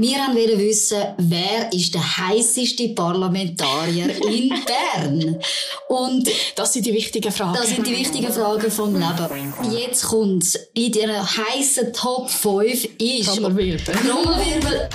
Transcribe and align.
Wir 0.00 0.18
wollen 0.18 0.56
wissen, 0.60 1.02
wer 1.16 1.72
ist 1.72 1.92
der 1.92 2.18
heißeste 2.18 2.90
Parlamentarier 2.90 4.08
in 4.28 4.48
Bern? 4.64 5.40
Und 5.88 6.30
das 6.54 6.72
sind 6.72 6.86
die 6.86 6.94
wichtigen 6.94 7.32
Fragen. 7.32 7.54
Das 7.54 7.70
sind 7.70 7.84
die 7.84 7.96
wichtigen 7.96 8.32
Fragen 8.32 8.70
vom 8.70 8.94
Leben. 8.94 9.52
Jetzt 9.76 10.04
kommt's. 10.04 10.56
In 10.74 10.92
dieser 10.92 11.24
heißen 11.24 11.92
Top 11.92 12.30
5 12.30 12.90
ist... 12.96 13.26
Trommelwirbel. 13.26 13.92
Trommelwirbel. 13.92 14.88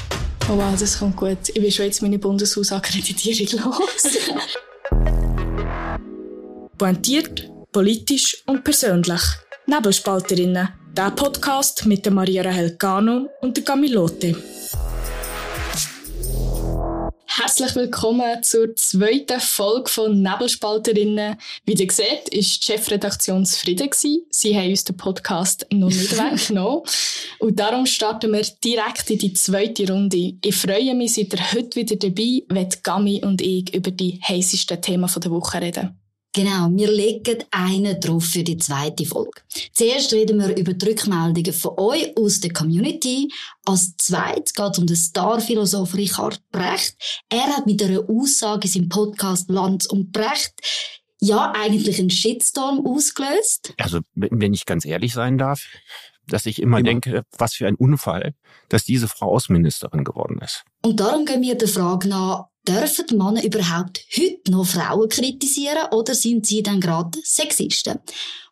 Oh 0.50 0.56
wow, 0.56 0.74
das 0.80 0.98
kommt 0.98 1.18
gut. 1.18 1.50
Ich 1.54 1.62
will 1.62 1.70
schon 1.70 1.84
jetzt 1.84 2.02
meine 2.02 2.18
Bundeshausakkreditierung 2.18 3.62
los. 3.62 4.08
Pointiert, 6.78 7.50
politisch 7.74 8.42
und 8.46 8.64
persönlich. 8.64 9.22
Nebelspalterinnen. 9.66 10.70
Der 10.96 11.12
Podcast 11.12 11.86
mit 11.88 12.06
der 12.06 12.14
Maria 12.14 12.44
Rahel 12.44 12.78
Cano 12.78 13.28
und 13.42 13.58
der 13.58 13.66
Camilote. 13.66 14.34
Herzlich 17.36 17.74
willkommen 17.74 18.44
zur 18.44 18.76
zweiten 18.76 19.40
Folge 19.40 19.90
von 19.90 20.22
Nebelspalterinnen. 20.22 21.38
Wie 21.66 21.74
ihr 21.74 21.92
seht, 21.92 22.30
ist 22.30 22.62
die 22.62 22.72
Chefredaktion 22.74 23.44
zufrieden 23.44 23.90
gewesen. 23.90 24.28
Sie 24.30 24.56
haben 24.56 24.70
uns 24.70 24.84
den 24.84 24.98
Podcast 24.98 25.66
noch 25.72 25.88
nicht 25.88 26.12
weggenommen. 26.16 26.84
Und 27.40 27.60
darum 27.60 27.88
starten 27.88 28.32
wir 28.34 28.46
direkt 28.64 29.10
in 29.10 29.18
die 29.18 29.34
zweite 29.34 29.92
Runde. 29.92 30.36
Ich 30.44 30.56
freue 30.56 30.94
mich, 30.94 31.16
seid 31.16 31.34
ihr 31.34 31.54
heute 31.54 31.76
wieder 31.76 31.96
dabei, 31.96 32.44
wenn 32.50 32.70
Gami 32.84 33.24
und 33.26 33.42
ich 33.42 33.74
über 33.74 33.90
die 33.90 34.22
heißesten 34.22 34.80
Themen 34.80 35.10
der 35.12 35.32
Woche 35.32 35.60
reden. 35.60 36.03
Genau, 36.36 36.68
wir 36.72 36.92
legen 36.92 37.44
einen 37.52 38.00
drauf 38.00 38.26
für 38.26 38.44
die 38.44 38.58
zweite 38.58 39.06
Folge. 39.06 39.42
Zuerst 39.72 40.12
reden 40.14 40.40
wir 40.40 40.58
über 40.58 40.74
die 40.74 40.88
Rückmeldungen 40.88 41.54
von 41.54 41.74
euch 41.78 42.18
aus 42.18 42.40
der 42.40 42.52
Community. 42.52 43.32
Als 43.66 43.96
zweites 43.98 44.56
geht 44.56 44.72
es 44.72 44.80
um 44.80 44.88
den 44.88 44.96
Starphilosoph 44.96 45.94
Richard 45.94 46.42
Brecht. 46.52 46.96
Er 47.30 47.56
hat 47.56 47.68
mit 47.68 47.84
einer 47.84 48.10
Aussage 48.10 48.66
in 48.66 48.74
seinem 48.74 48.90
Podcast 48.90 49.48
Lanz 49.52 49.86
und 49.86 50.12
Brecht 50.12 50.56
ja 51.22 51.52
eigentlich 51.56 52.00
einen 52.00 52.10
Shitstorm 52.10 52.84
ausgelöst. 52.84 53.76
Also, 53.78 54.00
wenn 54.16 54.54
ich 54.54 54.66
ganz 54.66 54.86
ehrlich 54.86 55.14
sein 55.14 55.38
darf, 55.38 55.68
dass 56.26 56.48
ich 56.48 56.60
immer, 56.60 56.80
immer, 56.80 56.90
denke, 56.90 57.24
was 57.38 57.54
für 57.54 57.68
ein 57.68 57.76
Unfall, 57.76 58.34
dass 58.70 58.86
diese 58.86 59.08
Frau 59.08 59.36
Außenministerin 59.36 60.04
geworden 60.04 60.40
ist. 60.42 60.64
Und 60.84 61.00
darum 61.00 61.26
gehen 61.26 61.44
wir 61.44 61.56
der 61.56 61.68
Frage 61.68 62.08
nach, 62.08 62.46
Dürfen 62.68 63.18
Männer 63.18 63.44
überhaupt 63.44 64.06
heute 64.16 64.52
noch 64.52 64.66
Frauen 64.66 65.10
kritisieren 65.10 65.92
oder 65.92 66.16
sind 66.16 66.46
sie 66.46 66.64
dann 66.64 66.80
gerade 66.80 67.20
Sexisten? 67.24 68.00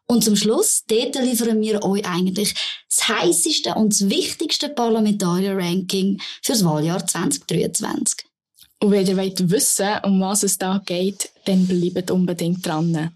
Und 0.06 0.26
zum 0.26 0.36
Schluss, 0.36 0.84
dort 0.88 1.16
liefern 1.16 1.62
wir 1.62 1.84
euch 1.84 2.06
eigentlich 2.06 2.54
das 2.90 3.08
heißeste 3.08 3.76
und 3.76 3.94
das 3.94 4.10
wichtigste 4.10 4.68
Parlamentarier-Ranking 4.68 6.20
fürs 6.42 6.66
Wahljahr 6.66 7.08
2023. 7.08 8.26
Und 8.82 8.92
wenn 8.92 9.08
ihr 9.08 9.16
wollt 9.16 9.50
wissen, 9.50 9.90
um 10.04 10.20
was 10.20 10.44
es 10.44 10.58
da 10.58 10.82
geht, 10.86 11.30
dann 11.46 11.66
bleibt 11.66 12.12
unbedingt 12.12 12.66
dran. 12.66 13.16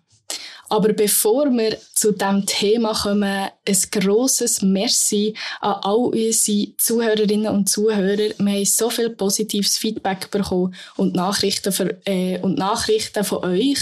Aber 0.69 0.93
bevor 0.93 1.51
wir 1.51 1.77
zu 1.93 2.11
dem 2.11 2.45
Thema 2.45 2.93
kommen, 2.93 3.49
ein 3.67 3.77
grosses 3.91 4.61
Merci 4.61 5.35
an 5.61 5.75
all 5.83 6.07
unsere 6.07 6.75
Zuhörerinnen 6.77 7.53
und 7.53 7.69
Zuhörer. 7.69 8.17
Wir 8.37 8.53
haben 8.53 8.65
so 8.65 8.89
viel 8.89 9.11
positives 9.11 9.77
Feedback 9.77 10.31
bekommen 10.31 10.73
und 10.97 11.15
Nachrichten, 11.15 11.71
für, 11.71 11.95
äh, 12.05 12.39
und 12.39 12.57
Nachrichten 12.57 13.23
von 13.23 13.43
euch. 13.43 13.79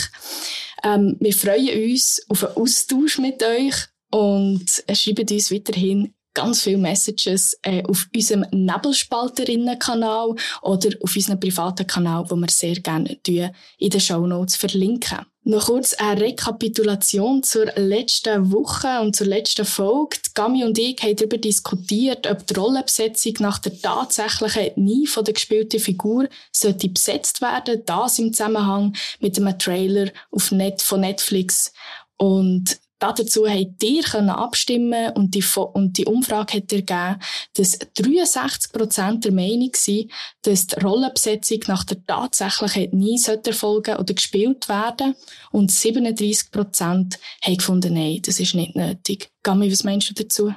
Ähm, 0.83 1.15
wir 1.19 1.33
freuen 1.33 1.91
uns 1.91 2.21
auf 2.27 2.43
einen 2.43 2.57
Austausch 2.57 3.17
mit 3.17 3.41
euch 3.41 3.75
und 4.11 4.65
schreibt 4.93 5.31
uns 5.31 5.51
weiterhin 5.51 6.13
ganz 6.33 6.63
viele 6.63 6.77
Messages 6.77 7.57
äh, 7.61 7.83
auf 7.85 8.07
unserem 8.13 8.45
Nebelspalterinnen-Kanal 8.51 10.35
oder 10.61 10.89
auf 11.01 11.15
unserem 11.15 11.39
privaten 11.39 11.87
Kanal, 11.87 12.25
wo 12.29 12.35
wir 12.35 12.49
sehr 12.49 12.75
gerne 12.75 13.17
in 13.27 13.89
den 13.89 14.01
Show 14.01 14.25
Notes 14.25 14.55
verlinken. 14.55 15.19
Noch 15.45 15.65
kurz 15.65 15.93
eine 15.95 16.21
Rekapitulation 16.21 17.43
zur 17.43 17.65
letzten 17.75 18.53
Woche 18.53 19.01
und 19.01 19.13
zur 19.13 19.27
letzten 19.27 19.65
Folge. 19.65 20.17
Gami 20.33 20.63
und 20.63 20.77
ich 20.77 21.01
haben 21.03 21.17
darüber 21.17 21.37
diskutiert, 21.37 22.27
ob 22.27 22.47
die 22.47 22.53
Rollenbesetzung 22.53 23.33
nach 23.39 23.59
der 23.59 23.79
tatsächlichen 23.81 24.61
Ethnie 24.61 25.05
von 25.05 25.25
der 25.25 25.33
gespielten 25.33 25.81
Figur 25.81 26.29
sollte 26.53 26.87
besetzt 26.87 27.41
werden. 27.41 27.83
Das 27.85 28.19
im 28.19 28.31
Zusammenhang 28.31 28.95
mit 29.19 29.37
einem 29.37 29.59
Trailer 29.59 30.11
auf 30.31 30.51
Net 30.51 30.81
von 30.81 31.01
Netflix. 31.01 31.73
Und 32.15 32.79
Dazu 33.03 33.45
habt 33.47 33.83
ihr 33.83 34.29
abstimmen 34.29 35.11
und 35.13 35.35
die, 35.35 35.43
und 35.73 35.97
die 35.97 36.05
Umfrage 36.05 36.57
hat 36.57 36.71
ergeben, 36.71 37.19
dass 37.53 37.77
63 37.95 38.71
Prozent 38.71 39.25
der 39.25 39.33
Meinung 39.33 39.71
sind, 39.75 40.09
dass 40.43 40.67
die 40.67 40.79
Rollenbesetzung 40.79 41.59
nach 41.67 41.83
der 41.83 42.01
tatsächlichen 42.05 42.97
nie 42.97 43.19
erfolgen 43.45 43.97
oder 43.97 44.13
gespielt 44.13 44.69
werden 44.69 45.15
und 45.51 45.69
37 45.69 46.49
Prozent 46.51 47.19
haben 47.41 47.57
gefunden, 47.57 47.93
nein, 47.93 48.21
das 48.25 48.39
ist 48.39 48.55
nicht 48.55 48.75
nötig. 48.75 49.29
Gami, 49.43 49.69
was 49.69 49.83
meinst 49.83 50.09
du 50.09 50.13
dazu? 50.13 50.53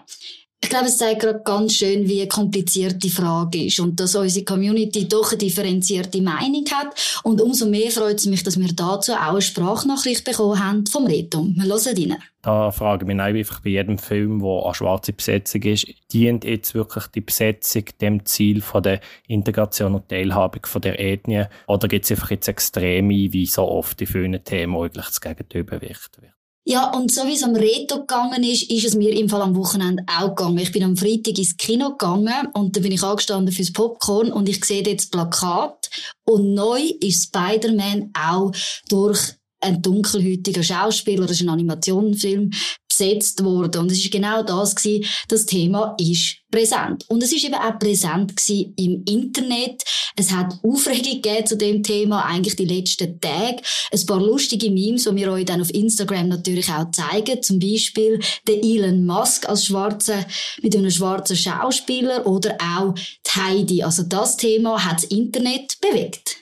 Ich 0.67 0.71
glaube, 0.71 0.87
es 0.87 0.99
zeigt 0.99 1.21
gerade 1.21 1.43
ganz 1.45 1.75
schön, 1.75 2.09
wie 2.09 2.27
kompliziert 2.27 3.01
die 3.01 3.09
Frage 3.09 3.67
ist 3.67 3.79
und 3.79 4.01
dass 4.01 4.17
unsere 4.17 4.45
Community 4.45 5.07
doch 5.07 5.31
eine 5.31 5.39
differenzierte 5.39 6.21
Meinung 6.21 6.65
hat. 6.75 7.21
Und 7.23 7.41
umso 7.41 7.67
mehr 7.67 7.89
freut 7.93 8.17
es 8.19 8.27
mich, 8.27 8.43
dass 8.43 8.59
wir 8.59 8.73
dazu 8.75 9.13
auch 9.13 9.31
eine 9.31 9.43
Sprachnachricht 9.43 10.25
bekommen 10.25 10.59
haben 10.59 10.85
vom 10.85 11.07
Reto. 11.07 11.47
Wir 11.55 11.67
hören 11.67 11.97
rein. 11.97 12.17
Da 12.43 12.73
frage 12.73 13.05
ich 13.05 13.07
mich 13.07 13.21
einfach 13.21 13.61
bei 13.61 13.71
jedem 13.71 13.97
Film, 13.97 14.41
der 14.41 14.65
eine 14.65 14.75
schwarze 14.75 15.13
Besetzung 15.13 15.63
ist, 15.63 15.87
dient 16.13 16.45
jetzt 16.45 16.75
wirklich 16.75 17.07
die 17.15 17.21
Besetzung 17.21 17.85
dem 18.01 18.27
Ziel 18.27 18.61
von 18.61 18.83
der 18.83 18.99
Integration 19.29 19.95
und 19.95 20.09
Teilhabe 20.09 20.59
von 20.65 20.83
der 20.83 20.99
Ethnie 20.99 21.45
oder 21.69 21.87
gibt 21.87 22.07
es 22.07 22.11
einfach 22.11 22.33
jetzt 22.33 22.49
Extreme, 22.49 23.33
wie 23.33 23.47
so 23.47 23.69
oft 23.69 24.01
in 24.01 24.09
vielen 24.09 24.43
Themen 24.43 24.77
eigentlich 24.77 25.07
das 25.07 25.21
Gegenteilgewicht 25.21 26.21
wird? 26.21 26.36
Ja, 26.69 26.91
und 26.91 27.13
so 27.13 27.25
wie 27.29 27.35
es 27.35 27.45
am 27.45 27.55
Reto 27.55 28.01
gegangen 28.01 28.43
ist, 28.43 28.69
ist 28.69 28.85
es 28.85 28.97
mir 28.97 29.17
im 29.17 29.29
Fall 29.29 29.41
am 29.41 29.55
Wochenende 29.55 30.03
auch 30.09 30.35
gegangen. 30.35 30.59
Ich 30.59 30.73
bin 30.73 30.83
am 30.83 30.97
Freitag 30.97 31.39
ins 31.39 31.57
Kino 31.57 31.91
gegangen 31.91 32.49
und 32.55 32.77
da 32.77 32.81
bin 32.81 32.91
ich 32.91 33.05
angestanden 33.05 33.55
fürs 33.55 33.73
Popcorn 33.73 34.33
und 34.33 34.49
ich 34.49 34.65
sehe 34.65 34.83
jetzt 34.83 35.13
Plakat 35.13 35.89
und 36.25 36.55
neu 36.55 36.81
ist 37.01 37.27
Spider-Man 37.27 38.11
auch 38.19 38.51
durch 38.89 39.37
ein 39.67 39.83
dunkelhäutiger 39.83 40.63
Schauspieler, 40.63 41.27
das 41.27 41.37
ist 41.37 41.43
ein 41.43 41.49
Animationsfilm, 41.49 42.51
besetzt 42.89 43.45
worden. 43.45 43.83
Und 43.83 43.93
es 43.93 43.99
ist 43.99 44.11
genau 44.11 44.43
das 44.43 44.75
gewesen, 44.75 45.05
das 45.29 45.47
Thema 45.47 45.95
ist 46.01 46.37
präsent. 46.51 47.05
Und 47.09 47.23
es 47.23 47.33
ist 47.33 47.45
eben 47.45 47.55
auch 47.55 47.79
präsent 47.79 48.37
gewesen 48.37 48.73
im 48.77 49.05
Internet. 49.05 49.83
Es 50.17 50.33
hat 50.33 50.55
Aufregung 50.63 51.45
zu 51.45 51.57
dem 51.57 51.83
Thema, 51.83 52.25
eigentlich 52.25 52.57
die 52.57 52.65
letzten 52.65 53.21
Tage. 53.21 53.61
Ein 53.93 54.07
paar 54.07 54.21
lustige 54.21 54.71
Memes, 54.71 55.05
die 55.05 55.17
wir 55.17 55.31
euch 55.33 55.45
dann 55.45 55.61
auf 55.61 55.75
Instagram 55.75 56.29
natürlich 56.29 56.71
auch 56.71 56.91
zeigen. 56.91 57.43
Zum 57.43 57.59
Beispiel 57.59 58.21
der 58.47 58.63
Elon 58.63 59.05
Musk 59.05 59.49
als 59.49 59.67
schwarzer, 59.67 60.25
mit 60.63 60.75
einem 60.75 60.91
schwarzen 60.91 61.37
Schauspieler 61.37 62.27
oder 62.27 62.57
auch 62.61 62.95
die 62.95 63.41
Heidi. 63.41 63.83
Also 63.83 64.05
das 64.05 64.37
Thema 64.37 64.85
hat 64.85 65.03
das 65.03 65.05
Internet 65.05 65.79
bewegt. 65.81 66.37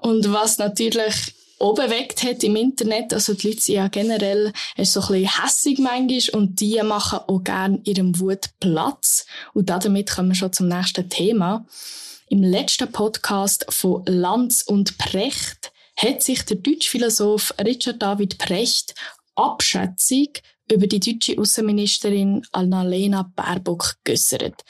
Und 0.00 0.32
was 0.32 0.58
natürlich 0.58 1.14
bewegt 1.58 2.22
hat 2.22 2.42
im 2.44 2.56
Internet. 2.56 3.12
Also 3.12 3.34
die 3.34 3.48
Leute 3.48 3.60
sind 3.60 3.74
ja 3.74 3.88
generell 3.88 4.52
so 4.82 5.00
ein 5.00 5.06
bisschen 5.08 5.42
hässig 5.42 5.78
manchmal 5.78 6.40
und 6.40 6.60
die 6.60 6.80
machen 6.82 7.20
auch 7.26 7.42
gerne 7.42 7.80
ihrem 7.84 8.18
Wut 8.18 8.50
Platz. 8.60 9.26
Und 9.54 9.70
damit 9.70 10.10
kommen 10.10 10.30
wir 10.30 10.34
schon 10.34 10.52
zum 10.52 10.68
nächsten 10.68 11.08
Thema. 11.08 11.66
Im 12.28 12.42
letzten 12.42 12.90
Podcast 12.92 13.66
von 13.70 14.04
Lanz 14.06 14.62
und 14.62 14.98
Precht 14.98 15.72
hat 15.96 16.22
sich 16.22 16.44
der 16.44 16.58
deutsche 16.58 16.90
Philosoph 16.90 17.54
Richard 17.58 18.02
David 18.02 18.38
Precht 18.38 18.94
Abschätzung 19.34 20.28
über 20.70 20.86
die 20.86 21.00
deutsche 21.00 21.38
Außenministerin 21.38 22.42
Annalena 22.52 23.30
Baerbock 23.34 23.96
geäussert. 24.04 24.64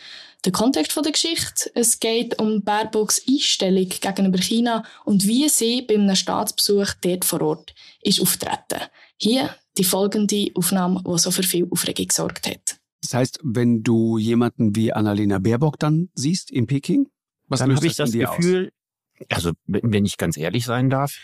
Der 0.45 0.53
Kontext 0.53 0.97
der 0.97 1.13
Geschichte. 1.13 1.71
Es 1.75 1.99
geht 1.99 2.39
um 2.39 2.63
Baerbocks 2.63 3.23
Einstellung 3.29 3.89
gegenüber 3.89 4.39
China 4.39 4.85
und 5.05 5.27
wie 5.27 5.49
sie 5.49 5.83
bei 5.83 5.95
einem 5.95 6.15
Staatsbesuch 6.15 6.95
dort 7.01 7.25
vor 7.25 7.43
Ort 7.43 7.75
ist 8.03 8.21
auftreten. 8.21 8.83
Hier 9.17 9.55
die 9.77 9.85
folgende 9.85 10.51
Aufnahme, 10.55 11.03
die 11.05 11.19
so 11.19 11.31
für 11.31 11.43
viel 11.43 11.67
Aufregung 11.71 12.07
gesorgt 12.07 12.47
hat. 12.49 12.79
Das 13.03 13.15
heißt, 13.15 13.41
wenn 13.43 13.83
du 13.83 14.19
jemanden 14.19 14.77
wie 14.77 14.93
Annalena 14.93 15.39
Baerbock 15.39 15.79
dann 15.79 16.09
siehst 16.15 16.51
in 16.51 16.67
Peking, 16.67 17.09
was 17.47 17.61
dann 17.61 17.75
habe 17.75 17.87
ich 17.87 17.97
das 17.97 18.13
Gefühl, 18.13 18.73
aus? 19.21 19.37
also 19.37 19.53
wenn 19.67 20.05
ich 20.05 20.19
ganz 20.19 20.37
ehrlich 20.37 20.65
sein 20.65 20.91
darf, 20.91 21.19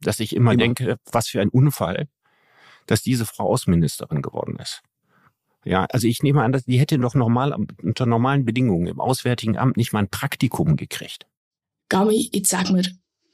dass 0.00 0.20
ich 0.20 0.34
immer, 0.34 0.52
immer 0.52 0.58
denke, 0.58 0.96
was 1.10 1.28
für 1.28 1.40
ein 1.40 1.48
Unfall, 1.48 2.08
dass 2.86 3.02
diese 3.02 3.26
Frau 3.26 3.50
Außenministerin 3.50 4.22
geworden 4.22 4.58
ist. 4.58 4.82
Ja, 5.64 5.86
also 5.90 6.06
ich 6.06 6.22
nehme 6.22 6.42
an, 6.42 6.52
dass 6.52 6.64
die 6.64 6.78
hätte 6.78 6.98
doch 6.98 7.14
normal 7.14 7.54
unter 7.82 8.06
normalen 8.06 8.44
Bedingungen 8.44 8.86
im 8.86 9.00
Auswärtigen 9.00 9.58
Amt 9.58 9.76
nicht 9.76 9.92
mal 9.92 10.00
ein 10.00 10.08
Praktikum 10.08 10.76
gekriegt. 10.76 11.26
Gami, 11.88 12.30
jetzt 12.32 12.50
sag 12.50 12.70
mir, 12.70 12.84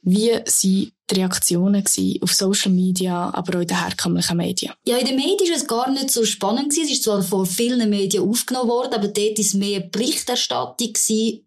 wie 0.01 0.31
sind 0.45 0.93
die 1.09 1.15
Reaktionen 1.17 1.83
auf 2.21 2.33
Social 2.33 2.71
Media, 2.71 3.29
aber 3.33 3.57
auch 3.57 3.61
in 3.61 3.67
den 3.67 3.77
herkömmlichen 3.77 4.37
Medien? 4.37 4.73
Ja, 4.85 4.97
in 4.97 5.05
den 5.05 5.15
Medien 5.15 5.49
war 5.49 5.57
es 5.57 5.67
gar 5.67 5.91
nicht 5.91 6.11
so 6.11 6.25
spannend. 6.25 6.71
Es 6.71 6.89
ist 6.89 7.03
zwar 7.03 7.21
von 7.21 7.45
vielen 7.45 7.89
Medien 7.89 8.23
aufgenommen 8.23 8.69
worden, 8.69 8.93
aber 8.93 9.07
dort 9.07 9.17
war 9.17 9.39
es 9.39 9.53
mehr 9.53 9.81
Berichterstattung 9.81 10.93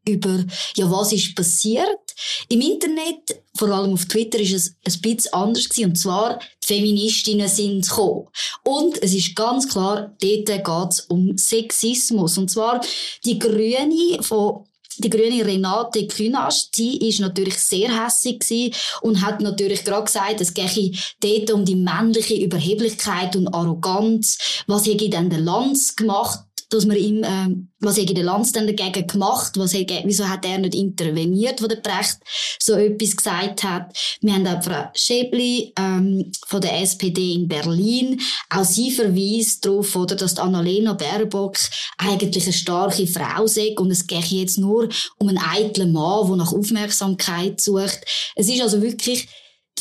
über, 0.06 0.44
ja, 0.76 0.90
was 0.90 1.12
ist 1.12 1.34
passiert. 1.34 2.09
Im 2.52 2.62
Internet, 2.62 3.42
vor 3.54 3.68
allem 3.68 3.92
auf 3.92 4.06
Twitter, 4.06 4.40
ist 4.40 4.52
es 4.52 4.74
ein 4.84 5.00
bisschen 5.02 5.32
anders 5.32 5.68
gewesen. 5.68 5.90
Und 5.90 5.94
zwar, 5.94 6.40
die 6.64 6.66
Feministinnen 6.66 7.46
sind 7.46 7.88
gekommen. 7.88 8.26
Und 8.64 9.00
es 9.00 9.14
ist 9.14 9.36
ganz 9.36 9.68
klar, 9.68 10.16
dort 10.20 10.46
geht 10.46 10.90
es 10.90 11.00
um 11.02 11.38
Sexismus. 11.38 12.38
Und 12.38 12.50
zwar, 12.50 12.80
die 13.24 13.38
Grüne 13.38 14.20
von 14.22 14.64
die 14.98 15.08
grüne 15.08 15.46
Renate 15.46 16.06
Künast, 16.08 16.76
die 16.76 17.08
ist 17.08 17.20
natürlich 17.20 17.56
sehr 17.58 18.04
hässig 18.04 18.74
und 19.00 19.22
hat 19.22 19.40
natürlich 19.40 19.84
gerade 19.84 20.04
gesagt, 20.04 20.40
es 20.40 20.52
gehe 20.52 20.92
dort 21.20 21.50
um 21.52 21.64
die 21.64 21.76
männliche 21.76 22.34
Überheblichkeit 22.34 23.34
und 23.36 23.48
Arroganz. 23.48 24.62
Was 24.66 24.86
hätte 24.86 25.08
denn 25.08 25.30
der 25.30 25.40
Lanz 25.40 25.96
gemacht? 25.96 26.40
Dass 26.70 26.86
man 26.86 26.96
ihm, 26.96 27.22
äh, 27.22 27.48
was 27.80 27.98
hat 27.98 28.08
der 28.08 28.24
Lanz 28.24 28.52
denn 28.52 28.66
dagegen 28.66 29.06
gemacht? 29.06 29.58
Was 29.58 29.74
hat, 29.74 29.90
wieso 30.04 30.28
hat 30.28 30.44
er 30.44 30.58
nicht 30.58 30.74
interveniert, 30.74 31.62
wo 31.62 31.66
der 31.66 31.76
Brecht 31.76 32.18
so 32.58 32.74
etwas 32.74 33.16
gesagt 33.16 33.64
hat? 33.64 33.96
Wir 34.20 34.34
haben 34.34 34.46
auch 34.46 34.62
Frau 34.62 34.88
Schäbli, 34.94 35.72
ähm, 35.78 36.30
von 36.46 36.60
der 36.60 36.80
SPD 36.80 37.34
in 37.34 37.48
Berlin. 37.48 38.20
Auch 38.48 38.64
sie 38.64 38.90
verweist 38.90 39.64
darauf, 39.66 39.94
oder, 39.96 40.14
dass 40.14 40.38
Annalena 40.38 40.94
Baerbock 40.94 41.56
eigentlich 41.98 42.44
eine 42.44 42.52
starke 42.52 43.06
Frau 43.06 43.46
sei 43.46 43.74
und 43.76 43.90
es 43.90 44.06
geht 44.06 44.26
jetzt 44.26 44.58
nur 44.58 44.88
um 45.18 45.28
einen 45.28 45.38
eitlen 45.38 45.92
Mann, 45.92 46.26
der 46.28 46.36
nach 46.36 46.52
Aufmerksamkeit 46.52 47.60
sucht. 47.60 48.00
Es 48.36 48.48
ist 48.48 48.62
also 48.62 48.80
wirklich 48.80 49.28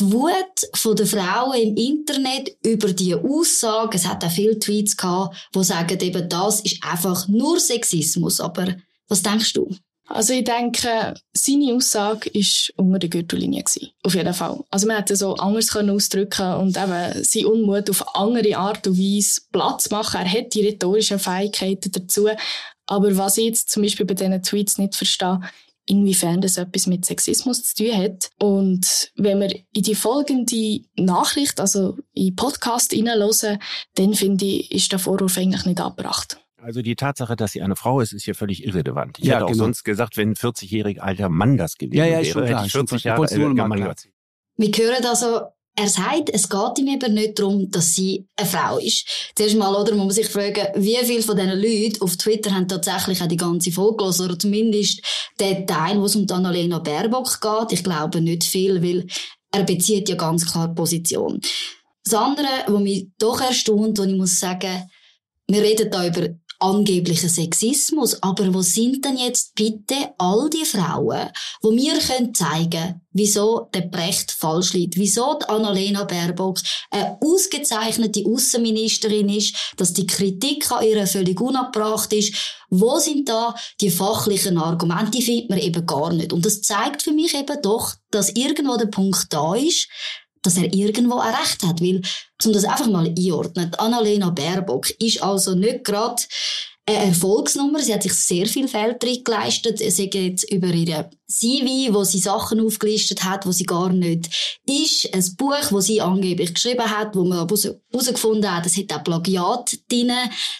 die 0.00 0.12
Wut 0.12 0.98
der 0.98 1.06
Frauen 1.06 1.60
im 1.60 1.76
Internet 1.76 2.56
über 2.64 2.92
die 2.92 3.14
Aussage, 3.14 3.96
es 3.96 4.06
hat 4.06 4.24
auch 4.24 4.30
viele 4.30 4.58
Tweets 4.58 4.96
gehabt, 4.96 5.36
die 5.54 5.64
sagen, 5.64 5.98
eben 6.00 6.28
das 6.28 6.60
ist 6.60 6.82
einfach 6.82 7.28
nur 7.28 7.60
Sexismus. 7.60 8.40
Aber 8.40 8.74
was 9.08 9.22
denkst 9.22 9.52
du? 9.52 9.70
Also 10.10 10.32
ich 10.32 10.42
denke, 10.42 11.14
seine 11.32 11.72
Aussage 11.72 12.30
war 12.34 12.84
unter 12.84 12.98
der 12.98 13.10
Gürtellinie. 13.10 13.62
Gewesen, 13.62 13.92
auf 14.02 14.14
jeden 14.14 14.34
Fall. 14.34 14.58
Also 14.68 14.88
man 14.88 14.96
hätte 14.96 15.14
so 15.14 15.34
anders 15.36 15.68
können 15.68 15.90
ausdrücken 15.90 16.54
und 16.54 16.76
eben 16.76 17.24
seinen 17.24 17.46
Unmut 17.46 17.88
auf 17.88 18.16
andere 18.16 18.56
Art 18.56 18.88
und 18.88 18.98
Weise 18.98 19.42
Platz 19.52 19.88
machen. 19.90 20.20
Er 20.20 20.32
hat 20.32 20.52
die 20.52 20.66
rhetorischen 20.66 21.20
Fähigkeiten 21.20 21.92
dazu. 21.92 22.28
Aber 22.86 23.16
was 23.16 23.38
ich 23.38 23.44
jetzt 23.44 23.70
zum 23.70 23.84
Beispiel 23.84 24.04
bei 24.04 24.14
diesen 24.14 24.42
Tweets 24.42 24.78
nicht 24.78 24.96
verstehe, 24.96 25.40
inwiefern 25.90 26.40
das 26.40 26.56
etwas 26.56 26.86
mit 26.86 27.04
Sexismus 27.04 27.64
zu 27.64 27.84
tun 27.84 27.96
hat. 27.96 28.30
Und 28.38 29.12
wenn 29.16 29.40
wir 29.40 29.50
in 29.72 29.82
die 29.82 29.94
folgende 29.94 30.82
Nachricht, 30.96 31.60
also 31.60 31.98
in 32.14 32.36
Podcast 32.36 32.92
hineinhören, 32.92 33.58
dann 33.96 34.14
finde 34.14 34.44
ich, 34.44 34.70
ist 34.70 34.92
der 34.92 35.00
Vorwurf 35.00 35.36
eigentlich 35.36 35.66
nicht 35.66 35.80
abgebracht. 35.80 36.38
Also 36.62 36.82
die 36.82 36.94
Tatsache, 36.94 37.36
dass 37.36 37.52
sie 37.52 37.62
eine 37.62 37.74
Frau 37.74 38.00
ist, 38.00 38.12
ist 38.12 38.26
ja 38.26 38.34
völlig 38.34 38.64
irrelevant. 38.64 39.18
Ich 39.18 39.24
ja, 39.24 39.34
hätte 39.34 39.46
auch 39.46 39.48
genau. 39.48 39.64
sonst 39.64 39.82
gesagt, 39.82 40.16
wenn 40.16 40.30
ein 40.30 40.34
40-jähriger 40.34 41.00
alter 41.00 41.28
Mann 41.28 41.56
das 41.56 41.76
gewesen 41.76 41.96
ja, 41.96 42.04
ja, 42.04 42.22
wäre, 42.22 42.46
hätte 42.46 42.66
ich 42.66 42.72
40 42.72 43.04
Jahre 43.04 43.22
älter 43.22 43.66
Mann 43.66 43.94
Wir 44.56 44.68
hören 44.68 45.04
also 45.06 45.40
er 45.80 45.88
sagt, 45.88 46.28
es 46.30 46.48
geht 46.48 46.78
ihm 46.78 46.88
eben 46.88 47.14
nicht 47.14 47.38
darum, 47.38 47.70
dass 47.70 47.94
sie 47.94 48.26
eine 48.36 48.46
Frau 48.46 48.76
ist. 48.76 49.06
Zuerst 49.34 49.56
mal, 49.56 49.74
oder, 49.74 49.94
muss 49.94 50.06
man 50.06 50.10
sich 50.10 50.28
fragen, 50.28 50.66
wie 50.74 50.96
viele 50.96 51.22
von 51.22 51.36
diesen 51.36 51.58
Leuten 51.58 52.02
auf 52.02 52.16
Twitter 52.18 52.54
haben 52.54 52.68
tatsächlich 52.68 53.22
auch 53.22 53.28
die 53.28 53.38
ganze 53.38 53.72
Folge 53.72 53.96
gelesen, 53.96 54.24
oder 54.26 54.38
zumindest 54.38 55.00
den 55.40 55.66
Teil, 55.66 55.98
wo 55.98 56.04
es 56.04 56.16
um 56.16 56.26
Annalena 56.30 56.80
Baerbock 56.80 57.40
geht. 57.40 57.72
Ich 57.72 57.82
glaube 57.82 58.20
nicht 58.20 58.44
viel, 58.44 58.82
weil 58.82 59.06
er 59.52 59.62
bezieht 59.62 60.10
ja 60.10 60.16
ganz 60.16 60.50
klar 60.50 60.74
Position. 60.74 61.40
Das 62.04 62.14
andere, 62.14 62.48
was 62.66 62.80
mich 62.80 63.08
doch 63.18 63.40
erstaunt, 63.40 63.98
wo 63.98 64.04
ich 64.04 64.16
muss 64.16 64.38
sagen, 64.38 64.90
wir 65.48 65.62
reden 65.62 65.90
da 65.90 66.06
über 66.06 66.28
angeblichen 66.60 67.28
Sexismus. 67.28 68.22
Aber 68.22 68.52
wo 68.54 68.62
sind 68.62 69.04
denn 69.04 69.16
jetzt 69.16 69.54
bitte 69.54 69.94
all 70.18 70.48
die 70.50 70.64
Frauen, 70.64 71.30
wo 71.62 71.70
mir 71.72 71.98
können 71.98 72.34
zeigen, 72.34 73.00
wieso 73.12 73.68
der 73.74 73.82
Brecht 73.82 74.30
falsch 74.30 74.72
liegt, 74.72 74.96
wieso 74.96 75.38
die 75.40 75.48
Annalena 75.48 76.04
Baerbock 76.04 76.58
eine 76.90 77.18
ausgezeichnete 77.20 78.24
Außenministerin 78.26 79.28
ist, 79.28 79.74
dass 79.76 79.92
die 79.92 80.06
Kritik 80.06 80.70
an 80.70 80.84
ihr 80.84 81.06
völlig 81.06 81.40
unabbracht 81.40 82.12
ist. 82.12 82.34
Wo 82.68 82.98
sind 82.98 83.28
da 83.28 83.54
die 83.80 83.90
fachlichen 83.90 84.56
Argumente? 84.56 85.10
Die 85.10 85.22
findet 85.22 85.50
man 85.50 85.58
eben 85.58 85.86
gar 85.86 86.12
nicht. 86.12 86.32
Und 86.32 86.46
das 86.46 86.62
zeigt 86.62 87.02
für 87.02 87.12
mich 87.12 87.34
eben 87.34 87.60
doch, 87.62 87.94
dass 88.10 88.30
irgendwo 88.30 88.76
der 88.76 88.86
Punkt 88.86 89.26
da 89.30 89.54
ist, 89.54 89.88
dass 90.42 90.56
er 90.56 90.72
irgendwo 90.72 91.18
ein 91.18 91.34
Recht 91.34 91.62
hat. 91.62 91.80
Weil, 91.80 92.02
um 92.44 92.52
das 92.52 92.64
einfach 92.64 92.88
mal 92.88 93.06
einordnen, 93.06 93.74
Annalena 93.74 94.30
Baerbock 94.30 94.90
ist 95.00 95.22
also 95.22 95.54
nicht 95.54 95.84
gerade 95.84 96.22
eine 96.90 97.06
Erfolgsnummer. 97.06 97.80
Sie 97.80 97.94
hat 97.94 98.02
sich 98.02 98.14
sehr 98.14 98.46
viel 98.46 98.68
Feld 98.68 99.00
geleistet. 99.24 99.78
Sie 99.78 100.10
geht 100.10 100.42
über 100.50 100.68
ihre 100.68 101.10
CV, 101.30 101.94
wo 101.94 102.02
sie 102.02 102.18
Sachen 102.18 102.60
aufgelistet 102.60 103.24
hat, 103.24 103.46
wo 103.46 103.52
sie 103.52 103.64
gar 103.64 103.92
nicht 103.92 104.28
ist. 104.66 105.14
Ein 105.14 105.36
Buch, 105.36 105.70
wo 105.70 105.80
sie 105.80 106.00
angeblich 106.00 106.52
geschrieben 106.54 106.90
hat, 106.90 107.14
wo 107.14 107.24
man 107.24 107.46
herausgefunden 107.46 108.52
hat, 108.52 108.66
es 108.66 108.76
hat 108.76 108.92
auch 108.92 109.04
Plagiat 109.04 109.78
drin. 109.88 110.12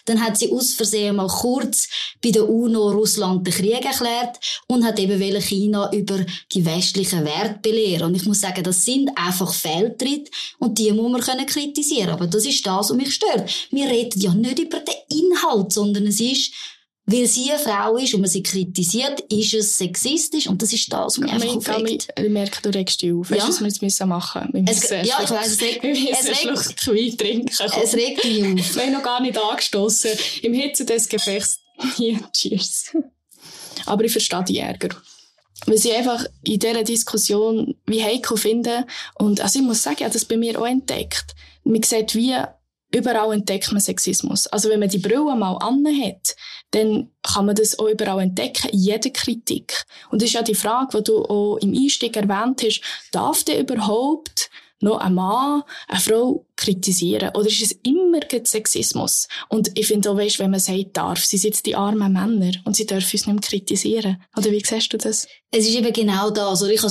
Dann 0.05 0.21
hat 0.21 0.37
sie 0.37 0.51
aus 0.51 0.73
Versehen 0.73 1.17
mal 1.17 1.27
kurz 1.27 1.89
bei 2.23 2.31
der 2.31 2.47
UNO 2.47 2.91
Russland 2.91 3.45
den 3.45 3.53
Krieg 3.53 3.83
erklärt 3.83 4.39
und 4.67 4.85
hat 4.85 4.99
eben 4.99 5.41
China 5.41 5.91
über 5.93 6.25
die 6.53 6.65
westlichen 6.65 7.25
Werte 7.25 7.59
belehren. 7.61 8.07
Und 8.07 8.15
ich 8.15 8.25
muss 8.25 8.41
sagen, 8.41 8.63
das 8.63 8.85
sind 8.85 9.09
einfach 9.15 9.53
Fehltritte 9.53 10.31
und 10.59 10.77
die 10.77 10.91
muss 10.93 11.11
man 11.11 11.21
können 11.21 11.45
kritisieren. 11.45 12.11
Aber 12.11 12.27
das 12.27 12.45
ist 12.45 12.65
das, 12.65 12.89
was 12.89 12.97
mich 12.97 13.13
stört. 13.13 13.51
Wir 13.71 13.87
reden 13.87 14.21
ja 14.21 14.33
nicht 14.33 14.59
über 14.59 14.79
den 14.79 14.95
Inhalt, 15.41 15.73
sondern 15.73 16.07
es 16.07 16.19
ist 16.19 16.51
weil 17.05 17.25
sie 17.25 17.51
eine 17.51 17.59
Frau 17.59 17.97
ist 17.97 18.13
und 18.13 18.21
man 18.21 18.29
sie 18.29 18.43
kritisiert, 18.43 19.21
ist 19.31 19.53
es 19.53 19.77
sexistisch 19.77 20.47
und 20.47 20.61
das 20.61 20.71
ist 20.71 20.91
das, 20.93 20.99
was 20.99 21.17
mich 21.17 21.31
einfach 21.31 21.55
aufregt. 21.55 22.07
Ich 22.17 22.29
merke, 22.29 22.61
du 22.61 22.69
regst 22.69 23.01
dich 23.01 23.11
auf. 23.11 23.31
Weißt 23.31 23.43
du, 23.43 23.47
was 23.49 23.59
wir 23.59 23.67
jetzt 23.67 23.81
müssen 23.81 24.09
machen 24.09 24.49
müssen? 24.53 24.67
Es, 24.67 24.89
ja, 24.89 25.21
ich 25.21 25.29
weiss, 25.29 25.47
es 25.47 25.61
regt, 25.61 25.83
es 25.83 26.27
regt, 26.27 26.87
Wein 26.87 27.17
trinken. 27.17 27.49
Es 27.49 27.93
regt 27.93 28.23
mich 28.23 28.43
auf. 28.43 28.75
Wir 28.75 28.83
haben 28.83 28.93
noch 28.93 29.03
gar 29.03 29.21
nicht 29.21 29.37
angestoßen. 29.37 30.11
Im 30.43 30.53
Hitze 30.53 30.85
des 30.85 31.09
Gefechts. 31.09 31.59
Ja, 31.97 32.19
cheers. 32.31 32.95
Aber 33.87 34.03
ich 34.03 34.11
verstehe 34.11 34.43
die 34.43 34.59
Ärger. 34.59 34.89
Weil 35.65 35.79
sie 35.79 35.91
einfach 35.93 36.23
in 36.43 36.59
dieser 36.59 36.83
Diskussion 36.83 37.73
wie 37.87 38.03
heikel 38.03 38.37
finden. 38.37 38.85
Und 39.15 39.41
also 39.41 39.57
ich 39.57 39.65
muss 39.65 39.81
sagen, 39.81 39.95
ich 39.97 40.03
habe 40.03 40.13
das 40.13 40.25
bei 40.25 40.37
mir 40.37 40.61
auch 40.61 40.67
entdeckt. 40.67 41.33
Man 41.63 41.81
sieht, 41.81 42.13
wie 42.13 42.35
überall 42.93 43.33
entdeckt 43.33 43.71
man 43.71 43.81
Sexismus. 43.81 44.47
Also 44.47 44.69
wenn 44.69 44.79
man 44.79 44.89
die 44.89 44.97
Brille 44.97 45.35
mal 45.35 45.57
hat, 45.61 46.35
dann 46.71 47.09
kann 47.23 47.45
man 47.45 47.55
das 47.55 47.77
auch 47.79 47.87
überall 47.87 48.21
entdecken, 48.21 48.69
in 48.69 48.79
jeder 48.79 49.09
Kritik. 49.09 49.85
Und 50.09 50.21
das 50.21 50.29
ist 50.29 50.33
ja 50.33 50.41
die 50.41 50.55
Frage, 50.55 50.97
die 50.97 51.03
du 51.03 51.23
auch 51.23 51.57
im 51.57 51.73
Einstieg 51.73 52.15
erwähnt 52.15 52.61
hast, 52.63 52.81
darf 53.11 53.43
der 53.43 53.59
überhaupt 53.59 54.49
noch 54.81 54.97
ein 54.97 55.13
Mann 55.13 55.63
eine 55.87 55.99
Frau 55.99 56.45
kritisieren? 56.55 57.29
Oder 57.35 57.47
ist 57.47 57.61
es 57.61 57.71
immer 57.83 58.19
Sexismus? 58.43 59.27
Und 59.49 59.77
ich 59.77 59.87
finde 59.87 60.09
auch, 60.09 60.17
weißt, 60.17 60.39
wenn 60.39 60.51
man 60.51 60.59
sagt, 60.59 60.97
darf, 60.97 61.23
sie 61.23 61.37
sind 61.37 61.65
die 61.65 61.75
armen 61.75 62.13
Männer 62.13 62.51
und 62.65 62.75
sie 62.75 62.85
dürfen 62.85 63.15
uns 63.15 63.27
nicht 63.27 63.27
mehr 63.27 63.41
kritisieren. 63.41 64.23
Oder 64.35 64.51
wie 64.51 64.63
siehst 64.65 64.91
du 64.93 64.97
das? 64.97 65.27
Es 65.51 65.67
ist 65.67 65.75
eben 65.75 65.93
genau 65.93 66.29
das. 66.29 66.61
Also 66.61 66.67
ich 66.67 66.81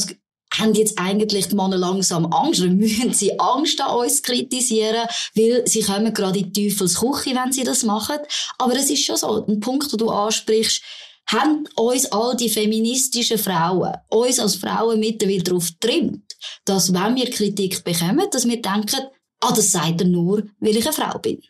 haben 0.54 0.74
jetzt 0.74 0.98
eigentlich 0.98 1.48
die 1.48 1.54
Männer 1.54 1.78
langsam 1.78 2.32
Angst 2.32 2.60
oder 2.60 2.70
müssen 2.74 3.12
sie 3.12 3.38
Angst 3.38 3.80
an 3.80 3.96
uns 3.96 4.22
kritisieren, 4.22 5.06
weil 5.34 5.66
sie 5.66 5.82
kommen 5.82 6.12
gerade 6.12 6.40
in 6.40 6.52
die 6.52 6.68
Teufelsküche, 6.68 7.34
wenn 7.34 7.52
sie 7.52 7.64
das 7.64 7.82
machen. 7.84 8.18
Aber 8.58 8.74
es 8.74 8.90
ist 8.90 9.04
schon 9.04 9.16
so, 9.16 9.46
ein 9.46 9.60
Punkt, 9.60 9.90
den 9.92 9.98
du 9.98 10.10
ansprichst, 10.10 10.82
haben 11.26 11.68
uns 11.76 12.10
all 12.10 12.36
die 12.36 12.48
feministischen 12.48 13.38
Frauen, 13.38 13.94
uns 14.08 14.40
als 14.40 14.56
Frauen 14.56 14.98
mittlerweile 14.98 15.44
darauf 15.44 15.70
trimmt, 15.78 16.24
dass 16.64 16.92
wenn 16.92 17.14
wir 17.14 17.30
Kritik 17.30 17.84
bekommen, 17.84 18.26
dass 18.32 18.48
wir 18.48 18.60
denken, 18.60 19.06
ah, 19.40 19.52
das 19.54 19.70
sagt 19.70 20.00
er 20.00 20.08
nur, 20.08 20.42
weil 20.58 20.76
ich 20.76 20.84
eine 20.84 20.92
Frau 20.92 21.18
bin 21.18 21.40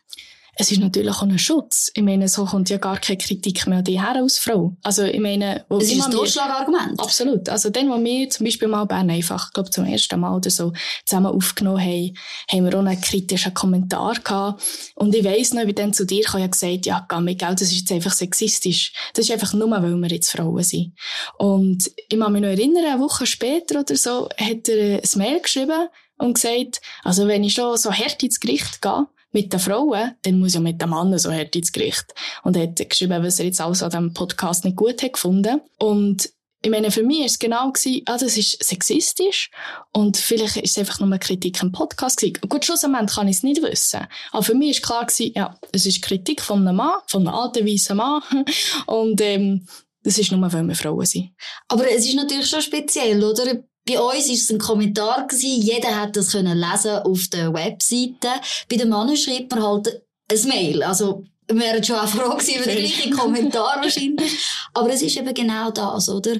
es 0.60 0.70
ist 0.70 0.80
natürlich 0.80 1.10
auch 1.10 1.22
ein 1.22 1.38
Schutz. 1.38 1.90
Ich 1.94 2.02
meine, 2.02 2.28
so 2.28 2.44
kommt 2.44 2.68
ja 2.68 2.76
gar 2.76 2.98
keine 2.98 3.16
Kritik 3.16 3.66
mehr 3.66 3.78
an 3.78 3.84
dich 3.84 3.98
her 3.98 4.16
als 4.16 4.38
Frau. 4.38 4.76
Also, 4.82 5.04
ich 5.04 5.18
meine, 5.18 5.64
wo 5.70 5.78
es 5.78 5.90
ist 5.90 6.04
ein 6.04 6.10
Durchschlagargument. 6.10 7.00
Absolut. 7.00 7.48
Also, 7.48 7.70
dann, 7.70 7.88
wo 7.88 8.02
wir 8.04 8.28
zum 8.28 8.44
Beispiel 8.44 8.68
mal 8.68 8.84
Bern 8.84 9.08
einfach, 9.08 9.46
ich 9.46 9.52
glaube, 9.54 9.70
zum 9.70 9.86
ersten 9.86 10.20
Mal 10.20 10.36
oder 10.36 10.50
so 10.50 10.74
zusammen 11.06 11.28
aufgenommen 11.28 11.80
haben, 11.80 12.14
haben 12.50 12.64
wir 12.66 12.74
auch 12.74 12.84
einen 12.84 13.00
kritischen 13.00 13.54
Kommentar 13.54 14.16
gehabt. 14.16 14.62
Und 14.96 15.14
ich 15.14 15.24
weiss 15.24 15.54
noch, 15.54 15.66
wie 15.66 15.72
dann 15.72 15.94
zu 15.94 16.04
dir 16.04 16.24
kam, 16.24 16.42
ja 16.42 16.46
gesagt, 16.46 16.84
ja, 16.84 17.06
Gammi, 17.08 17.36
gell, 17.36 17.54
das 17.54 17.62
ist 17.62 17.78
jetzt 17.78 17.92
einfach 17.92 18.12
sexistisch. 18.12 18.92
Das 19.14 19.24
ist 19.24 19.32
einfach 19.32 19.54
nur, 19.54 19.70
weil 19.70 19.96
wir 19.96 20.08
jetzt 20.10 20.30
Frauen 20.30 20.62
sind. 20.62 20.92
Und 21.38 21.90
ich 21.96 22.18
kann 22.18 22.32
mich 22.32 22.42
noch 22.42 22.48
erinnern, 22.48 22.84
eine 22.84 23.00
Woche 23.00 23.24
später 23.24 23.80
oder 23.80 23.96
so, 23.96 24.28
hat 24.36 24.68
er 24.68 25.00
ein 25.02 25.08
Mail 25.16 25.40
geschrieben 25.40 25.88
und 26.18 26.34
gesagt, 26.34 26.82
also, 27.02 27.26
wenn 27.28 27.44
ich 27.44 27.54
schon 27.54 27.78
so 27.78 27.90
hart 27.90 28.22
ins 28.22 28.40
Gericht 28.40 28.82
gehe, 28.82 29.06
mit 29.32 29.52
den 29.52 29.60
Frauen, 29.60 30.14
dann 30.22 30.38
muss 30.38 30.54
ja 30.54 30.60
mit 30.60 30.80
den 30.80 30.90
Männern 30.90 31.18
so 31.18 31.32
hart 31.32 31.54
ins 31.56 31.72
Gericht. 31.72 32.06
Und 32.42 32.56
er 32.56 32.64
hat 32.64 32.88
geschrieben, 32.88 33.22
was 33.22 33.38
er 33.38 33.46
jetzt 33.46 33.60
alles 33.60 33.82
an 33.82 33.90
diesem 33.90 34.14
Podcast 34.14 34.64
nicht 34.64 34.76
gut 34.76 35.02
hat 35.02 35.12
gefunden. 35.12 35.60
Und 35.78 36.30
ich 36.62 36.70
meine, 36.70 36.90
für 36.90 37.02
mich 37.02 37.20
war 37.20 37.26
es 37.26 37.38
genau, 37.38 37.72
gewesen, 37.72 38.02
ah, 38.06 38.18
das 38.18 38.36
ist 38.36 38.62
sexistisch 38.62 39.50
und 39.92 40.18
vielleicht 40.18 40.58
ist 40.58 40.72
es 40.72 40.78
einfach 40.78 41.00
nur 41.00 41.08
eine 41.08 41.18
Kritik 41.18 41.62
im 41.62 41.72
Podcast 41.72 42.18
gewesen. 42.18 42.36
Gut, 42.48 42.64
schlussendlich 42.64 43.14
kann 43.14 43.28
ich 43.28 43.36
es 43.36 43.42
nicht 43.42 43.62
wissen. 43.62 44.06
Aber 44.30 44.42
für 44.42 44.54
mich 44.54 44.82
war 44.82 44.86
klar, 44.86 45.06
gewesen, 45.06 45.32
ja, 45.34 45.58
es 45.72 45.86
ist 45.86 46.02
Kritik 46.02 46.42
von 46.42 46.66
einem 46.66 46.76
Mann, 46.76 47.00
von 47.06 47.26
einem 47.26 47.34
alten, 47.34 47.66
weißen 47.66 47.96
Mann 47.96 48.22
und 48.86 49.20
ähm, 49.22 49.66
das 50.02 50.18
ist 50.18 50.32
nur, 50.32 50.52
weil 50.52 50.64
wir 50.64 50.74
Frauen 50.74 51.06
sind. 51.06 51.30
Aber 51.68 51.90
es 51.90 52.06
ist 52.06 52.14
natürlich 52.14 52.48
schon 52.48 52.62
speziell, 52.62 53.22
oder? 53.22 53.62
Bei 53.86 53.98
uns 53.98 54.28
war 54.28 54.34
es 54.34 54.50
ein 54.50 54.58
Kommentar 54.58 55.26
gewesen. 55.26 55.62
Jeder 55.62 56.00
hat 56.00 56.16
das 56.16 56.32
können 56.32 56.58
lesen 56.58 56.98
auf 56.98 57.28
der 57.28 57.52
Webseite. 57.52 58.40
Bei 58.68 58.76
den 58.76 58.88
Männern 58.88 59.16
schreibt 59.16 59.50
man 59.50 59.62
halt 59.62 60.02
ein 60.30 60.48
Mail. 60.48 60.82
Also, 60.82 61.24
wir 61.48 61.58
wären 61.58 61.82
schon 61.82 61.96
auch 61.96 62.08
froh 62.08 62.36
gewesen 62.36 62.56
über 62.56 62.66
den 62.66 62.78
gleichen 62.78 63.12
Kommentar 63.12 63.80
wahrscheinlich. 63.82 64.38
Aber 64.74 64.90
es 64.90 65.02
ist 65.02 65.16
eben 65.16 65.34
genau 65.34 65.70
das, 65.70 66.08
oder? 66.08 66.36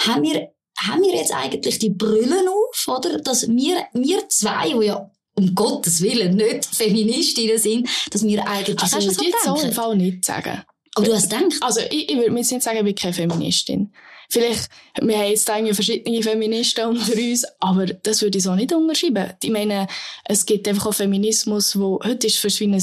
Haben 0.00 0.22
wir, 0.22 0.52
haben 0.78 1.02
wir 1.02 1.14
jetzt 1.14 1.34
eigentlich 1.34 1.78
die 1.78 1.90
Brüllen 1.90 2.48
auf, 2.48 2.88
oder? 2.88 3.18
Dass 3.18 3.48
wir, 3.48 3.86
wir 3.92 4.28
zwei, 4.28 4.70
die 4.70 4.86
ja 4.86 5.10
um 5.34 5.54
Gottes 5.54 6.00
Willen 6.00 6.36
nicht 6.36 6.66
Feministinnen 6.66 7.58
sind, 7.58 7.88
dass 8.10 8.24
wir 8.24 8.46
eigentlich 8.46 8.80
also, 8.80 9.00
so, 9.00 9.10
so 9.10 9.20
denken. 9.20 9.36
Das 9.44 9.64
im 9.64 9.72
Fall 9.72 9.96
nicht 9.96 10.24
sagen. 10.24 10.62
Aber 10.94 11.06
du 11.06 11.14
hast 11.14 11.30
gedacht? 11.30 11.58
Also, 11.60 11.80
ich, 11.90 12.10
ich 12.10 12.16
würde 12.16 12.30
mir 12.30 12.40
jetzt 12.40 12.50
nicht 12.50 12.62
sagen, 12.62 12.78
ich 12.78 12.84
bin 12.84 12.94
keine 12.94 13.14
Feministin. 13.14 13.92
Vielleicht, 14.30 14.68
wir 15.00 15.18
haben 15.18 15.30
jetzt 15.30 15.48
irgendwie 15.48 15.72
verschiedene 15.72 16.22
Feministen 16.22 16.86
unter 16.86 17.12
uns, 17.14 17.46
aber 17.60 17.86
das 17.86 18.20
würde 18.20 18.36
ich 18.36 18.44
so 18.44 18.54
nicht 18.54 18.72
unterschreiben. 18.72 19.32
Ich 19.42 19.50
meine, 19.50 19.86
es 20.24 20.44
gibt 20.44 20.68
einfach 20.68 20.86
auch 20.86 20.94
Feminismus, 20.94 21.78
wo, 21.78 21.98
heute 22.04 22.26
ist 22.26 22.36
für 22.36 22.48
ein, 22.64 22.82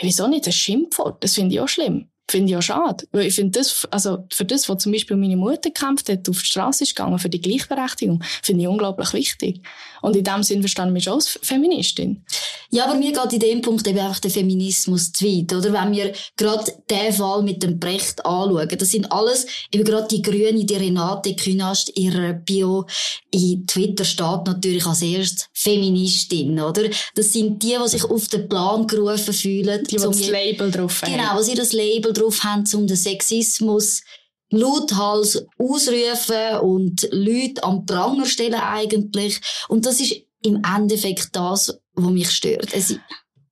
wieso 0.00 0.28
nicht, 0.28 0.46
ein 0.46 0.52
Schimpfwort. 0.52 1.24
Das 1.24 1.34
finde 1.34 1.54
ich 1.54 1.60
auch 1.60 1.68
schlimm. 1.68 2.08
Finde 2.30 2.52
ich 2.52 2.56
auch 2.56 2.62
schade. 2.62 3.06
Weil 3.12 3.26
ich 3.26 3.34
finde 3.34 3.58
das, 3.58 3.86
also 3.90 4.26
für 4.32 4.44
das, 4.44 4.68
was 4.68 4.82
zum 4.82 4.92
Beispiel 4.92 5.16
meine 5.16 5.36
Mutter 5.36 5.70
gekämpft 5.70 6.08
hat, 6.08 6.28
auf 6.28 6.40
die 6.40 6.46
Straße 6.46 6.84
ist 6.84 6.94
gegangen, 6.94 7.18
für 7.18 7.28
die 7.28 7.40
Gleichberechtigung, 7.40 8.22
finde 8.42 8.62
ich 8.62 8.68
unglaublich 8.68 9.12
wichtig. 9.12 9.62
Und 10.02 10.14
in 10.14 10.24
dem 10.24 10.42
Sinn 10.42 10.60
verstanden 10.60 10.92
mich 10.92 11.08
auch 11.08 11.14
als 11.14 11.38
Feministin. 11.42 12.24
Ja, 12.74 12.86
aber 12.86 12.94
mir 12.94 13.12
geht 13.12 13.34
in 13.34 13.40
dem 13.40 13.60
Punkt 13.60 13.86
eben 13.86 13.98
einfach 13.98 14.18
der 14.18 14.30
Feminismus 14.30 15.12
zu 15.12 15.26
weit, 15.26 15.52
oder? 15.52 15.74
Wenn 15.74 15.92
wir 15.92 16.14
gerade 16.38 16.72
den 16.88 17.12
Fall 17.12 17.42
mit 17.42 17.62
dem 17.62 17.78
Brecht 17.78 18.24
anschauen, 18.24 18.66
das 18.66 18.90
sind 18.90 19.12
alles, 19.12 19.46
eben 19.70 19.84
gerade 19.84 20.08
die 20.08 20.22
Grüne, 20.22 20.64
die 20.64 20.74
Renate 20.74 21.36
Künast, 21.36 21.92
ihre 21.96 22.32
Bio 22.32 22.86
in 23.30 23.66
Twitter 23.66 24.06
steht 24.06 24.46
natürlich 24.46 24.86
als 24.86 25.02
erstes 25.02 25.48
Feministin, 25.52 26.58
oder? 26.58 26.84
Das 27.14 27.34
sind 27.34 27.62
die, 27.62 27.76
die 27.82 27.88
sich 27.88 28.04
auf 28.04 28.28
den 28.28 28.48
Plan 28.48 28.86
gerufen 28.86 29.34
fühlen. 29.34 29.84
Die, 29.84 29.96
die 29.96 30.02
das 30.02 30.28
Label 30.28 30.70
drauf 30.70 31.02
haben. 31.02 31.12
Genau, 31.12 31.42
sie 31.42 31.54
das 31.54 31.74
Label 31.74 32.14
drauf 32.14 32.42
haben, 32.42 32.64
um 32.72 32.86
den 32.86 32.96
Sexismus 32.96 34.00
lauthals 34.50 35.44
ausrufen 35.58 36.60
und 36.62 37.06
Leute 37.10 37.64
am 37.64 37.84
Pranger 37.84 38.24
stellen 38.24 38.54
eigentlich. 38.54 39.40
Und 39.68 39.84
das 39.84 40.00
ist 40.00 40.22
im 40.42 40.62
Endeffekt 40.64 41.36
das, 41.36 41.81
was 41.94 42.10
mich 42.10 42.30
stört. 42.30 42.72
Es 42.74 42.98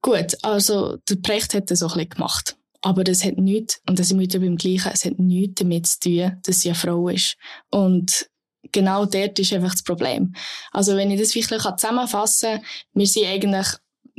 Gut, 0.03 0.37
also 0.43 0.97
der 1.09 1.17
Precht 1.17 1.53
hat 1.55 1.71
das 1.71 1.83
auch 1.83 1.97
ein 1.97 2.09
gemacht. 2.09 2.57
Aber 2.83 3.05
das 3.05 3.23
hat 3.25 3.37
nichts, 3.37 3.83
und 3.87 3.99
das 3.99 4.09
sind 4.09 4.19
wir 4.19 4.41
beim 4.41 4.57
Gleichen, 4.57 4.91
es 4.93 5.05
hat 5.05 5.19
nichts 5.19 5.57
damit 5.57 5.87
zu 5.87 6.01
tun, 6.01 6.33
dass 6.43 6.61
sie 6.63 6.71
eine 6.71 6.75
Frau 6.75 7.09
ist. 7.09 7.37
Und 7.71 8.31
genau 8.73 9.05
dort 9.05 9.39
ist 9.39 9.53
einfach 9.53 9.73
das 9.73 9.83
Problem. 9.83 10.35
Also 10.73 10.97
wenn 10.97 11.11
ich 11.11 11.21
das 11.21 11.35
wirklich 11.35 11.61
zusammenfassen 11.61 12.53
kann, 12.53 12.65
wir 12.95 13.07
sind 13.07 13.27
eigentlich 13.27 13.67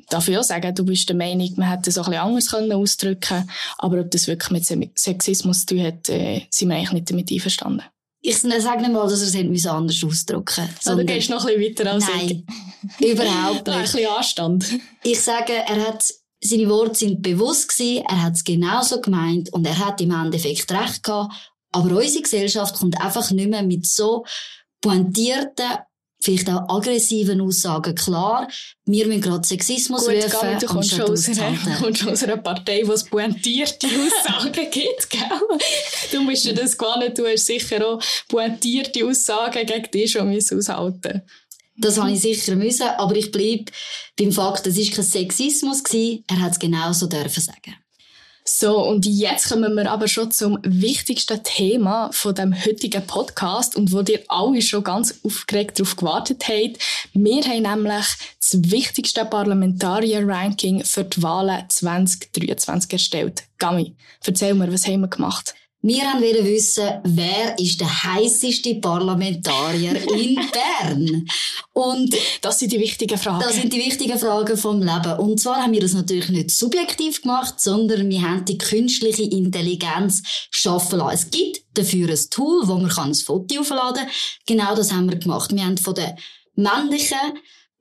darf 0.09 0.27
ich 0.27 0.37
auch 0.37 0.43
sagen, 0.43 0.75
du 0.75 0.83
bist 0.83 1.07
der 1.07 1.15
Meinung, 1.15 1.49
man 1.57 1.69
hätte 1.69 1.89
es 1.89 1.97
auch 1.97 2.07
ein 2.07 2.35
bisschen 2.35 2.71
anders 2.71 2.97
können. 2.97 3.49
Aber 3.77 3.99
ob 4.01 4.11
das 4.11 4.27
wirklich 4.27 4.49
mit 4.51 4.99
Sexismus 4.99 5.65
zu 5.65 5.75
tun 5.75 5.83
hat, 5.83 6.09
äh, 6.09 6.41
sind 6.49 6.69
wir 6.69 6.75
eigentlich 6.75 6.91
nicht 6.91 7.11
damit 7.11 7.31
einverstanden. 7.31 7.83
Ich 8.23 8.37
sage 8.37 8.81
nicht 8.81 8.91
mal, 8.91 9.07
dass 9.09 9.33
er 9.33 9.41
es 9.51 9.65
anders 9.65 10.03
ausdrücken 10.03 10.69
müssen. 10.69 10.97
Du 10.97 11.05
gehst 11.05 11.29
noch 11.29 11.45
ein 11.45 11.57
bisschen 11.57 11.85
weiter 11.85 11.93
als 11.93 12.07
Nein, 12.07 12.45
ich. 12.99 13.11
überhaupt 13.11 13.67
nicht. 13.67 13.69
ein 13.69 13.81
bisschen 13.81 14.09
Anstand. 14.09 14.65
Ich 15.03 15.19
sage, 15.19 15.53
er 15.53 15.87
hat, 15.87 16.03
seine 16.39 16.69
Worte 16.69 16.95
sind 16.95 17.21
bewusst 17.23 17.69
gewesen, 17.69 18.05
er 18.07 18.23
hat 18.23 18.33
es 18.33 18.43
genauso 18.43 19.01
gemeint 19.01 19.51
und 19.53 19.65
er 19.65 19.77
hat 19.77 20.01
im 20.01 20.11
Endeffekt 20.11 20.71
recht 20.71 21.03
gehabt. 21.03 21.33
Aber 21.71 21.97
unsere 21.97 22.21
Gesellschaft 22.21 22.75
kommt 22.75 22.99
einfach 23.01 23.31
nicht 23.31 23.49
mehr 23.49 23.63
mit 23.63 23.87
so 23.87 24.23
pointierten 24.81 25.77
vielleicht 26.21 26.49
auch 26.49 26.67
aggressiven 26.69 27.41
Aussagen 27.41 27.95
klar. 27.95 28.47
Wir 28.85 29.07
müssen 29.07 29.21
gerade 29.21 29.47
Sexismus 29.47 30.05
Gut, 30.05 30.15
rufen. 30.15 30.29
Gabi, 30.29 30.59
du 30.59 30.65
kommst 30.67 30.91
schon, 30.91 31.01
aus 31.01 31.29
einer, 31.29 31.77
kommst 31.79 32.07
aus 32.07 32.23
einer 32.23 32.37
Partei, 32.37 32.81
wo 32.85 32.93
es 32.93 33.03
pointierte 33.03 33.87
Aussagen 34.27 34.69
gibt, 34.71 35.09
gell? 35.09 35.21
Du 36.11 36.21
musst 36.21 36.45
dir 36.45 36.53
das 36.53 36.77
gewonnen, 36.77 37.13
du 37.13 37.25
hast 37.25 37.45
sicher 37.45 37.85
auch 37.85 38.01
pointierte 38.27 39.05
Aussagen 39.05 39.65
gegen 39.65 39.91
dich 39.91 40.11
schon 40.11 40.35
aushalten 40.35 41.21
das 41.81 41.99
habe 41.99 42.11
ich 42.11 42.21
sicher 42.21 42.55
müssen, 42.55 42.87
aber 42.87 43.15
ich 43.15 43.31
bleibe 43.31 43.65
beim 44.17 44.31
Fakt, 44.31 44.67
es 44.67 44.77
war 44.77 44.95
kein 44.95 45.05
Sexismus. 45.05 45.83
Gewesen. 45.83 46.23
Er 46.29 46.41
hat 46.41 46.51
es 46.51 46.59
genauso 46.59 47.07
dürfen 47.07 47.41
sagen. 47.41 47.75
So, 48.53 48.85
und 48.85 49.05
jetzt 49.05 49.49
kommen 49.49 49.75
wir 49.75 49.89
aber 49.89 50.09
schon 50.09 50.29
zum 50.29 50.59
wichtigsten 50.61 51.41
Thema 51.41 52.09
von 52.11 52.35
dem 52.35 52.53
heutigen 52.53 53.07
Podcast 53.07 53.77
und 53.77 53.93
wo 53.93 54.01
ihr 54.01 54.21
alle 54.27 54.61
schon 54.61 54.83
ganz 54.83 55.15
aufgeregt 55.23 55.79
darauf 55.79 55.95
gewartet 55.95 56.43
habt. 56.49 56.77
Wir 57.13 57.43
haben 57.43 57.61
nämlich 57.61 58.05
das 58.39 58.69
wichtigste 58.69 59.23
Parlamentarier-Ranking 59.23 60.83
für 60.83 61.05
die 61.05 61.23
Wahlen 61.23 61.63
2023 61.69 62.91
erstellt. 62.91 63.43
Gami, 63.57 63.95
erzähl 64.25 64.53
mir, 64.53 64.71
was 64.71 64.85
haben 64.85 65.01
wir 65.01 65.07
gemacht? 65.07 65.55
Wir 65.83 66.03
wollten 66.03 66.45
wissen, 66.45 66.87
wer 67.03 67.57
ist 67.57 67.81
der 67.81 68.03
heißeste 68.03 68.75
Parlamentarier 68.75 69.95
in 70.15 70.35
Bern? 70.35 71.27
Und 71.73 72.15
das 72.41 72.59
sind 72.59 72.71
die 72.71 72.79
wichtigen 72.79 73.17
Fragen. 73.17 73.39
Das 73.41 73.55
sind 73.55 73.73
die 73.73 73.79
wichtigen 73.79 74.19
Fragen 74.19 74.57
vom 74.57 74.79
Leben. 74.79 75.17
Und 75.17 75.39
zwar 75.39 75.63
haben 75.63 75.73
wir 75.73 75.81
das 75.81 75.93
natürlich 75.93 76.29
nicht 76.29 76.51
subjektiv 76.51 77.23
gemacht, 77.23 77.59
sondern 77.59 78.07
wir 78.09 78.21
haben 78.21 78.45
die 78.45 78.59
künstliche 78.59 79.23
Intelligenz 79.23 80.21
schaffen 80.51 80.99
lassen. 80.99 81.15
Es 81.15 81.31
gibt 81.31 81.61
dafür 81.73 82.09
ein 82.09 82.19
Tool, 82.29 82.67
wo 82.67 82.75
man 82.75 82.91
ein 82.95 83.15
Foto 83.15 83.61
aufladen 83.61 84.03
kann. 84.03 84.11
Genau 84.45 84.75
das 84.75 84.93
haben 84.93 85.09
wir 85.09 85.17
gemacht. 85.17 85.51
Wir 85.51 85.65
haben 85.65 85.79
von 85.79 85.95
den 85.95 86.11
männlichen 86.55 87.17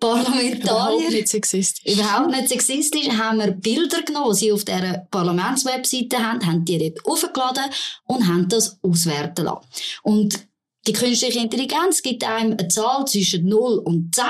Parlamentarier. 0.01 0.63
Überhaupt 0.63 1.11
nicht 1.13 1.29
sexistisch. 1.29 1.95
Überhaupt 1.95 2.31
nicht 2.31 2.49
sexistisch. 2.49 3.09
Haben 3.11 3.39
wir 3.39 3.53
Bilder 3.53 4.03
genommen, 4.03 4.33
die 4.33 4.39
sie 4.39 4.53
auf 4.53 4.65
dieser 4.65 5.07
Parlamentswebseite 5.11 6.19
haben, 6.19 6.45
haben 6.45 6.65
die 6.65 6.79
dort 6.79 7.07
aufgeladen 7.07 7.65
und 8.07 8.27
haben 8.27 8.49
das 8.49 8.79
auswerten 8.83 9.45
lassen. 9.45 9.67
Und 10.03 10.41
die 10.87 10.95
künstliche 10.95 11.39
Intelligenz 11.39 12.01
gibt 12.03 12.25
einem 12.25 12.57
eine 12.59 12.69
Zahl 12.69 13.05
zwischen 13.07 13.47
0 13.47 13.79
und 13.85 14.15
10 14.15 14.25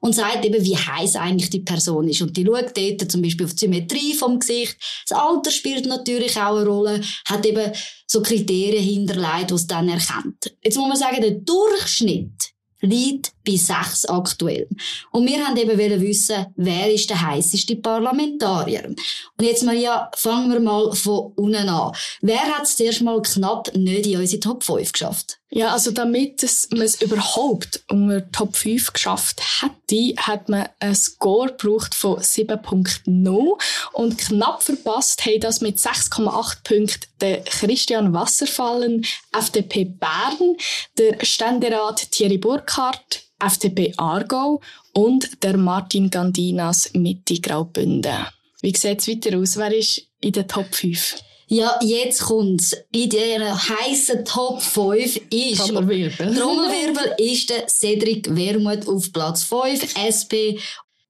und 0.00 0.14
sagt 0.14 0.44
eben, 0.44 0.62
wie 0.62 0.76
heiß 0.76 1.16
eigentlich 1.16 1.50
die 1.50 1.60
Person 1.60 2.08
ist. 2.08 2.20
Und 2.20 2.36
die 2.36 2.44
schaut 2.44 2.76
dort 2.76 3.10
zum 3.10 3.22
Beispiel 3.22 3.46
auf 3.46 3.54
die 3.54 3.64
Symmetrie 3.64 4.14
vom 4.14 4.38
Gesicht. 4.38 4.76
Das 5.08 5.18
Alter 5.18 5.50
spielt 5.50 5.86
natürlich 5.86 6.36
auch 6.36 6.56
eine 6.56 6.66
Rolle, 6.66 7.00
hat 7.26 7.46
eben 7.46 7.72
so 8.06 8.22
Kriterien 8.22 8.84
hinterlegt, 8.84 9.50
die 9.50 9.54
es 9.54 9.66
dann 9.66 9.88
erkennt. 9.88 10.54
Jetzt 10.62 10.76
muss 10.76 10.88
man 10.88 10.98
sagen, 10.98 11.22
der 11.22 11.32
Durchschnitt 11.32 12.52
liegt 12.80 13.32
bei 13.48 13.56
sechs 13.56 14.04
aktuell. 14.04 14.68
Und 15.10 15.26
wir 15.26 15.44
haben 15.44 15.56
eben 15.56 15.78
wissen, 15.78 16.46
wer 16.56 16.92
ist 16.92 17.08
der 17.08 17.20
heißeste 17.20 17.76
Parlamentarier. 17.76 18.84
Und 18.86 19.44
jetzt, 19.44 19.64
Maria, 19.64 20.10
fangen 20.16 20.52
wir 20.52 20.60
mal 20.60 20.92
von 20.92 21.32
unten 21.36 21.68
an. 21.68 21.92
Wer 22.20 22.40
hat 22.40 22.64
es 22.64 22.76
zuerst 22.76 23.00
mal 23.00 23.22
knapp 23.22 23.74
nicht 23.74 24.06
in 24.06 24.20
unsere 24.20 24.40
Top 24.40 24.62
5 24.64 24.92
geschafft? 24.92 25.38
Ja, 25.50 25.72
also 25.72 25.92
damit 25.92 26.42
man 26.72 26.82
es 26.82 27.00
überhaupt 27.00 27.82
unter 27.90 28.30
Top 28.32 28.54
5 28.54 28.92
geschafft 28.92 29.40
hätte, 29.62 30.14
hat 30.20 30.50
man 30.50 30.68
einen 30.78 30.94
Score 30.94 31.48
gebraucht 31.48 31.94
von 31.94 32.18
7.0 32.18 33.58
und 33.94 34.18
knapp 34.18 34.62
verpasst 34.62 35.24
haben 35.24 35.40
das 35.40 35.62
mit 35.62 35.78
6,8 35.78 36.64
Punkten 36.64 37.08
der 37.22 37.42
Christian 37.44 38.12
Wasserfallen, 38.12 39.06
FDP 39.32 39.86
Bern, 39.86 40.56
der 40.98 41.24
Ständerat 41.24 42.12
Thierry 42.12 42.36
Burkhardt, 42.36 43.22
FDP 43.38 43.94
Aargau 43.96 44.60
und 44.92 45.42
der 45.42 45.56
Martin 45.56 46.10
Gandinas 46.10 46.90
Mitte 46.94 47.40
Graubünden. 47.40 48.26
Wie 48.60 48.76
sieht 48.76 49.00
es 49.00 49.08
weiter 49.08 49.38
aus? 49.38 49.56
Wer 49.56 49.76
ist 49.76 50.02
in 50.20 50.32
der 50.32 50.46
Top 50.46 50.74
5? 50.74 51.16
Ja, 51.46 51.78
jetzt 51.82 52.20
kommt's. 52.22 52.76
In 52.92 53.08
dieser 53.08 53.68
heissen 53.68 54.24
Top 54.24 54.60
5 54.60 55.20
ist... 55.30 55.58
Trommelwirbel. 55.58 56.34
Trommelwirbel 56.34 57.14
ist 57.18 57.48
der 57.48 57.66
Cedric 57.68 58.34
Wermuth 58.34 58.86
auf 58.86 59.12
Platz 59.12 59.44
5, 59.44 59.96
SP. 59.96 60.60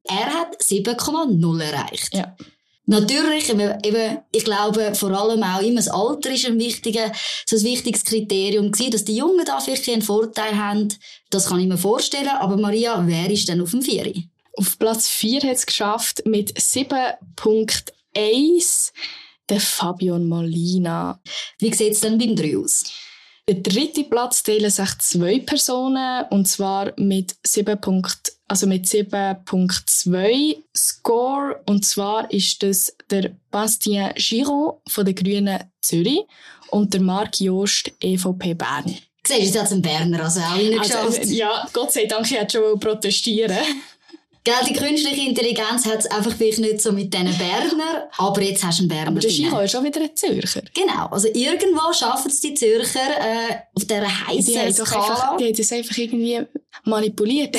Er 0.05 0.27
hat 0.27 0.61
7,0 0.61 1.63
erreicht. 1.63 2.15
Ja. 2.15 2.37
Natürlich, 2.90 3.50
eben, 3.50 4.18
ich 4.33 4.45
glaube, 4.45 4.95
vor 4.95 5.11
allem 5.11 5.42
auch 5.42 5.61
immer 5.61 5.76
das 5.76 5.88
Alter 5.88 6.33
ist 6.33 6.47
ein, 6.47 6.59
wichtiger, 6.59 7.12
so 7.45 7.57
ein 7.57 7.62
wichtiges 7.62 8.02
Kriterium 8.02 8.73
gewesen, 8.73 8.92
dass 8.92 9.04
die 9.04 9.16
Jungen 9.16 9.45
da 9.45 9.61
vielleicht 9.61 9.87
einen 9.90 10.00
Vorteil 10.00 10.57
haben. 10.57 10.88
Das 11.28 11.49
kann 11.49 11.61
ich 11.61 11.66
mir 11.66 11.76
vorstellen. 11.76 12.28
Aber 12.28 12.57
Maria, 12.57 13.07
wer 13.07 13.30
ist 13.30 13.47
denn 13.47 13.61
auf 13.61 13.73
dem 13.73 13.83
Vieri? 13.83 14.30
Auf 14.57 14.78
Platz 14.78 15.07
4 15.07 15.42
hat 15.42 15.57
es 15.57 15.66
geschafft 15.66 16.23
mit 16.25 16.59
7.1 16.59 18.92
der 19.50 19.61
Fabian 19.61 20.26
Molina. 20.26 21.21
Wie 21.59 21.75
sieht 21.75 21.92
es 21.92 22.00
denn 22.00 22.16
beim 22.16 22.37
3 22.37 22.57
aus? 22.57 22.85
Der 23.47 23.57
dritte 23.57 24.04
Platz 24.04 24.42
teilen 24.42 24.71
sich 24.71 24.99
zwei 25.00 25.40
Personen, 25.40 26.25
und 26.30 26.49
zwar 26.49 26.95
mit 26.97 27.37
7 27.45 27.78
Punkt, 27.78 28.38
also 28.49 28.67
mit 28.67 28.87
7.2 28.87 30.57
Score. 30.76 31.61
Und 31.67 31.85
zwar 31.85 32.31
ist 32.31 32.62
das 32.62 32.95
der 33.11 33.33
Bastien 33.50 34.12
Giraud 34.17 34.81
von 34.88 35.05
den 35.05 35.14
Grünen 35.14 35.59
Zürich 35.81 36.25
und 36.71 36.93
der 36.93 37.00
Marc 37.00 37.40
Jost, 37.40 37.93
EVP 38.00 38.55
Bern. 38.55 38.97
Siehst 39.26 39.40
du, 39.40 39.45
jetzt 39.45 39.59
hat 39.59 39.73
ein 39.73 39.83
Berner 39.83 40.25
also 40.25 40.40
auch. 40.40 41.05
Also, 41.05 41.21
ja, 41.33 41.69
Gott 41.73 41.93
sei 41.93 42.07
Dank, 42.07 42.31
ich 42.31 42.38
hätte 42.38 42.59
schon 42.59 42.81
protestieren 42.81 43.59
Gell, 44.49 44.67
die 44.67 44.73
künstliche 44.73 45.28
Intelligenz 45.28 45.85
hat 45.85 45.99
es 45.99 46.07
einfach 46.07 46.31
wirklich 46.31 46.57
nicht 46.57 46.81
so 46.81 46.90
mit 46.90 47.12
diesen 47.12 47.37
Berner, 47.37 48.09
aber 48.17 48.40
jetzt 48.40 48.64
hast 48.64 48.78
du 48.78 48.85
einen 48.85 48.88
Berner. 48.88 49.09
Aber 49.09 49.21
der 49.21 49.28
Schiho 49.28 49.61
ist 49.61 49.73
schon 49.73 49.85
wieder 49.85 50.00
ein 50.00 50.17
Zürcher. 50.17 50.62
Genau, 50.73 51.07
also 51.11 51.28
irgendwo 51.28 51.93
schaffen 51.93 52.31
es 52.31 52.40
die 52.40 52.55
Zürcher 52.55 52.99
äh, 52.99 53.57
auf 53.75 53.85
dieser 53.85 54.26
heißen 54.26 54.73
Skala. 54.87 55.37
die 55.38 55.45
haben 55.45 55.55
das 55.55 55.71
einfach 55.71 55.99
irgendwie 55.99 56.40
manipuliert. 56.85 57.59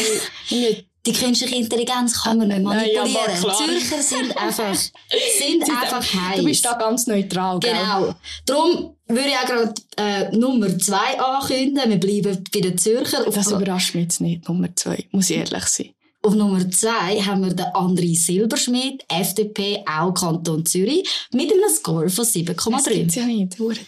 die 0.50 1.13
künstliche 1.13 1.58
Intelligenz 1.58 2.24
kann 2.24 2.39
man 2.39 2.48
nicht 2.48 2.63
manipulieren. 2.63 3.13
Ja, 3.13 3.53
Zürcher 3.53 4.01
sind 4.01 4.36
einfach, 4.36 4.74
sind 5.38 5.69
einfach 5.69 6.01
heiß. 6.03 6.38
Du 6.38 6.43
bist 6.43 6.65
da 6.65 6.74
ganz 6.74 7.05
neutral, 7.05 7.60
gell? 7.60 7.72
Genau. 7.72 8.15
Darum 8.48 8.96
würde 9.05 9.29
ich 9.29 9.38
auch 9.38 9.46
gerade 9.46 9.74
äh, 9.98 10.36
Nummer 10.36 10.75
zwei 10.79 11.19
ankündigen. 11.19 11.88
Wir 11.88 12.00
bleiben 12.00 12.43
bei 12.51 12.62
den 12.62 12.79
Zürcher. 12.79 13.25
Das 13.29 13.51
überrascht 13.51 13.93
mich 13.93 14.05
jetzt 14.05 14.22
nicht, 14.22 14.50
Nummer 14.50 14.75
zwei, 14.75 15.05
muss 15.12 15.29
ich 15.29 15.38
ehrlich 15.38 15.65
sein. 15.65 15.93
Auf 16.22 16.36
Nummer 16.36 16.70
zwei 16.70 17.22
haben 17.22 17.46
wir 17.46 17.54
den 17.54 17.66
André 17.68 18.18
Silberschmidt, 18.18 19.06
FDP, 19.08 19.84
auch 19.88 20.14
Kanton 20.14 20.66
Zürich, 20.66 21.08
mit 21.32 21.52
einem 21.52 21.70
Score 21.70 22.10
von 22.10 22.26
7,3. 22.26 22.72
Das 22.72 22.86
gibt's 22.86 23.16
ja 23.16 23.26
nicht, 23.26 23.54
Zürcher. 23.54 23.82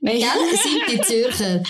Nein. 0.00 0.18
Gell? 0.18 0.58
Sind 0.62 0.82
die 0.90 1.00
Zürcher. 1.00 1.62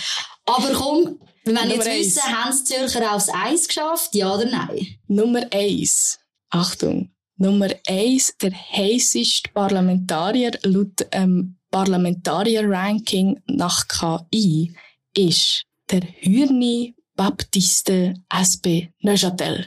Aber 0.46 0.72
komm, 0.72 1.18
wir 1.44 1.54
wollen 1.54 1.70
jetzt 1.70 1.86
wissen, 1.86 2.22
haben 2.22 2.50
es 2.50 2.64
Zürcher 2.64 3.14
aufs 3.14 3.28
Eis 3.28 3.68
geschafft, 3.68 4.14
ja 4.14 4.34
oder 4.34 4.46
nein? 4.46 4.86
Nummer 5.06 5.46
eins. 5.52 6.18
Achtung. 6.50 7.10
Nummer 7.36 7.68
eins, 7.86 8.34
der 8.40 8.52
heisseste 8.52 9.50
Parlamentarier 9.52 10.52
laut 10.62 11.06
ähm, 11.12 11.58
Parlamentarier-Ranking 11.70 13.42
nach 13.48 13.86
KI 13.86 14.74
ist 15.14 15.64
der 15.90 16.00
Hürni 16.20 16.94
Baptiste 17.16 18.14
SP 18.32 18.92
Neuchâtel. 19.00 19.66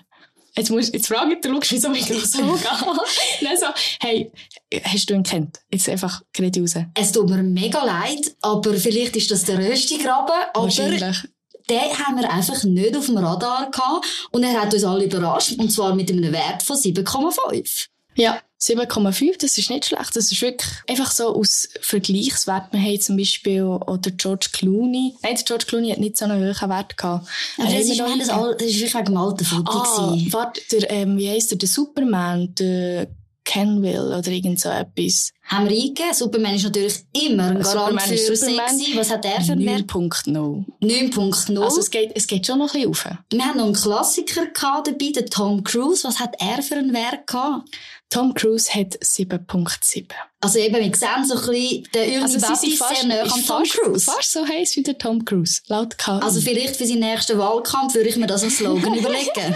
Jetzt, 0.59 0.71
musst, 0.71 0.93
jetzt 0.93 1.07
frage 1.07 1.35
ich, 1.35 1.39
du 1.39 1.53
schaust 1.53 1.71
wie 1.71 1.79
so 1.79 1.89
mit 1.89 2.03
so 2.03 2.41
Nein, 3.41 3.57
so, 3.57 3.67
hey, 4.01 4.29
hast 4.83 5.09
du 5.09 5.13
ihn 5.13 5.23
kennt? 5.23 5.61
Jetzt 5.71 5.87
einfach 5.87 6.21
rede 6.37 6.59
raus. 6.59 6.73
Es 6.95 7.13
tut 7.13 7.29
mir 7.29 7.41
mega 7.41 7.81
leid, 7.81 8.35
aber 8.41 8.73
vielleicht 8.73 9.15
ist 9.15 9.31
das 9.31 9.45
der 9.45 9.57
Röstigraben. 9.57 10.35
Wahrscheinlich. 10.53 11.29
Den 11.69 11.79
haben 11.79 12.19
wir 12.19 12.29
einfach 12.29 12.61
nicht 12.65 12.97
auf 12.97 13.05
dem 13.05 13.19
Radar 13.19 13.71
gehabt 13.71 14.05
und 14.31 14.43
er 14.43 14.61
hat 14.61 14.73
uns 14.73 14.83
alle 14.83 15.05
überrascht 15.05 15.57
und 15.57 15.71
zwar 15.71 15.95
mit 15.95 16.11
einem 16.11 16.33
Wert 16.33 16.61
von 16.61 16.75
7,5. 16.75 17.87
Ja, 18.15 18.41
7,5, 18.61 19.37
das 19.39 19.57
ist 19.57 19.69
nicht 19.69 19.85
schlecht. 19.85 20.15
Das 20.15 20.31
ist 20.31 20.41
wirklich 20.41 20.69
einfach 20.87 21.11
so 21.11 21.35
aus 21.35 21.69
Vergleichswert. 21.81 22.71
Wir 22.71 22.81
haben 22.81 22.99
zum 22.99 23.15
Beispiel 23.15 23.63
oder 23.63 24.11
George 24.11 24.49
Clooney. 24.51 25.15
Nein, 25.23 25.37
George 25.45 25.65
Clooney 25.65 25.91
hat 25.91 25.99
nicht 25.99 26.17
so 26.17 26.25
einen 26.25 26.41
hohen 26.41 26.69
Wert 26.69 26.97
gehabt. 26.97 27.27
Aber 27.57 27.67
das, 27.67 27.85
ist, 27.85 27.99
das, 27.99 28.27
das 28.27 28.67
ist 28.67 28.79
wirklich 28.79 28.95
wegen 28.95 29.05
dem 29.05 29.17
alten 29.17 29.45
Foto. 29.45 29.71
Ah, 29.71 30.17
warte, 30.31 30.61
der, 30.71 30.91
ähm, 30.91 31.17
wie 31.17 31.29
heisst 31.29 31.51
der, 31.51 31.57
der 31.57 31.69
Superman, 31.69 32.53
der 32.55 33.07
Kenville 33.49 34.15
oder 34.15 34.27
irgend 34.27 34.59
so 34.59 34.69
etwas. 34.69 35.31
Haben 35.45 35.69
wir 35.69 35.75
eingegeben. 35.75 36.13
Superman 36.13 36.53
ist 36.53 36.65
natürlich 36.65 36.99
immer 37.13 37.47
ein 37.47 37.61
Garant 37.61 37.99
für 38.03 38.15
sexy. 38.15 38.93
Was 38.95 39.09
hat 39.09 39.25
er 39.25 39.41
für 39.41 39.53
einen 39.53 39.65
Wert? 39.65 39.89
9.0. 39.89 40.65
9.0. 40.83 41.59
Also 41.59 41.79
es 41.79 41.89
geht, 41.89 42.11
es 42.13 42.27
geht 42.27 42.45
schon 42.45 42.59
noch 42.59 42.75
ein 42.75 42.81
bisschen 42.81 43.09
rauf. 43.09 43.17
Wir 43.31 43.45
haben 43.45 43.57
noch 43.57 43.65
einen 43.65 43.73
Klassiker 43.73 44.45
gehabt 44.45 44.87
dabei, 44.87 45.11
den 45.11 45.25
Tom 45.25 45.63
Cruise. 45.63 46.07
Was 46.07 46.19
hat 46.19 46.35
er 46.37 46.61
für 46.61 46.75
einen 46.75 46.93
Wert 46.93 47.25
gehabt? 47.25 47.67
Tom 48.09 48.33
Cruise 48.33 48.73
hat 48.73 48.97
7.7. 49.03 50.05
Also 50.41 50.57
eben, 50.57 50.75
wir 50.75 50.95
sehen 50.95 51.25
so 51.25 51.35
ein 51.35 51.41
bisschen, 51.41 51.87
der 51.93 52.07
Ernie 52.07 52.23
also 52.23 52.39
Baptiste 52.39 52.85
sehr 52.95 53.05
näher 53.05 53.23
an 53.31 53.45
Tom 53.45 53.63
Cruise. 53.63 54.05
Fast 54.05 54.31
so 54.31 54.47
heiß 54.47 54.77
wie 54.77 54.83
der 54.83 54.97
Tom 54.97 55.23
Cruise, 55.23 55.61
laut 55.67 55.95
KI. 55.97 56.11
Also 56.11 56.41
vielleicht 56.41 56.77
für 56.77 56.87
seinen 56.87 57.01
nächsten 57.01 57.37
Wahlkampf 57.37 57.93
würde 57.93 58.09
ich 58.09 58.15
mir 58.15 58.25
das 58.25 58.43
als 58.43 58.57
Slogan 58.57 58.95
überlegen. 58.98 59.55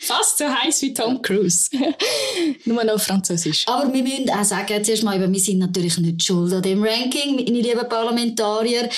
Fast 0.00 0.38
so 0.38 0.48
heiß 0.48 0.80
wie 0.80 0.94
Tom 0.94 1.20
Cruise. 1.20 1.68
Nur 2.64 2.84
noch 2.84 3.00
Französisch. 3.00 3.66
Aber 3.68 3.92
wir 3.92 4.02
müssen 4.02 4.30
auch 4.30 4.44
sagen, 4.44 4.82
zuerst 4.82 5.02
mal, 5.02 5.20
wir 5.20 5.40
sind 5.40 5.58
natürlich 5.58 5.98
nicht 5.98 6.22
schuld 6.22 6.54
an 6.54 6.62
dem 6.62 6.82
Ranking, 6.82 7.36
meine 7.36 7.50
lieben 7.50 7.88
Parlamentarier 7.88 8.88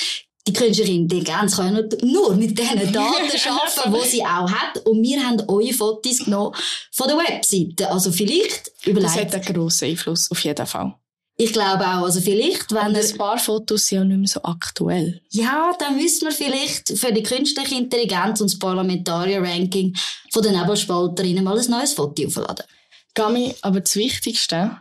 die 0.46 0.52
künstliche 0.52 0.92
Intelligenz 0.92 1.57
kann 1.57 1.76
ja 1.76 1.83
nur 2.05 2.35
mit 2.35 2.59
diesen 2.59 2.78
Daten 2.92 2.98
arbeiten, 2.98 3.94
die 3.94 4.09
sie 4.09 4.24
auch 4.24 4.50
hat. 4.50 4.85
Und 4.85 5.02
wir 5.02 5.22
haben 5.22 5.40
eure 5.48 5.72
Fotos 5.72 6.18
genommen 6.18 6.55
von 6.90 7.09
der 7.09 7.18
Webseite. 7.18 7.90
Also 7.90 8.11
vielleicht 8.11 8.72
überlegt. 8.85 9.14
Das 9.14 9.20
hat 9.20 9.35
einen 9.35 9.55
grossen 9.55 9.88
Einfluss, 9.88 10.31
auf 10.31 10.40
jeden 10.40 10.66
Fall. 10.66 10.94
Ich 11.37 11.52
glaube 11.52 11.85
auch. 11.85 12.05
Also 12.05 12.20
vielleicht, 12.20 12.72
wenn 12.72 12.88
Und 12.88 12.96
ein 12.96 13.16
paar 13.16 13.38
Fotos 13.38 13.87
sind 13.87 13.98
ja 13.98 14.05
nicht 14.05 14.18
mehr 14.18 14.28
so 14.28 14.42
aktuell. 14.42 15.20
Ja, 15.31 15.72
dann 15.78 15.96
müssen 15.96 16.26
wir 16.26 16.33
vielleicht 16.33 16.88
für 16.98 17.12
die 17.12 17.22
künstliche 17.22 17.76
Intelligenz 17.76 18.40
und 18.40 18.50
das 18.50 18.59
Parlamentarier-Ranking 18.59 19.96
von 20.31 20.42
den 20.42 20.59
Nebelspalterinnen 20.59 21.44
mal 21.44 21.59
ein 21.59 21.70
neues 21.70 21.94
Foto 21.94 22.26
aufladen. 22.26 22.66
Gami, 23.14 23.55
aber 23.62 23.81
das 23.81 23.96
Wichtigste, 23.96 24.78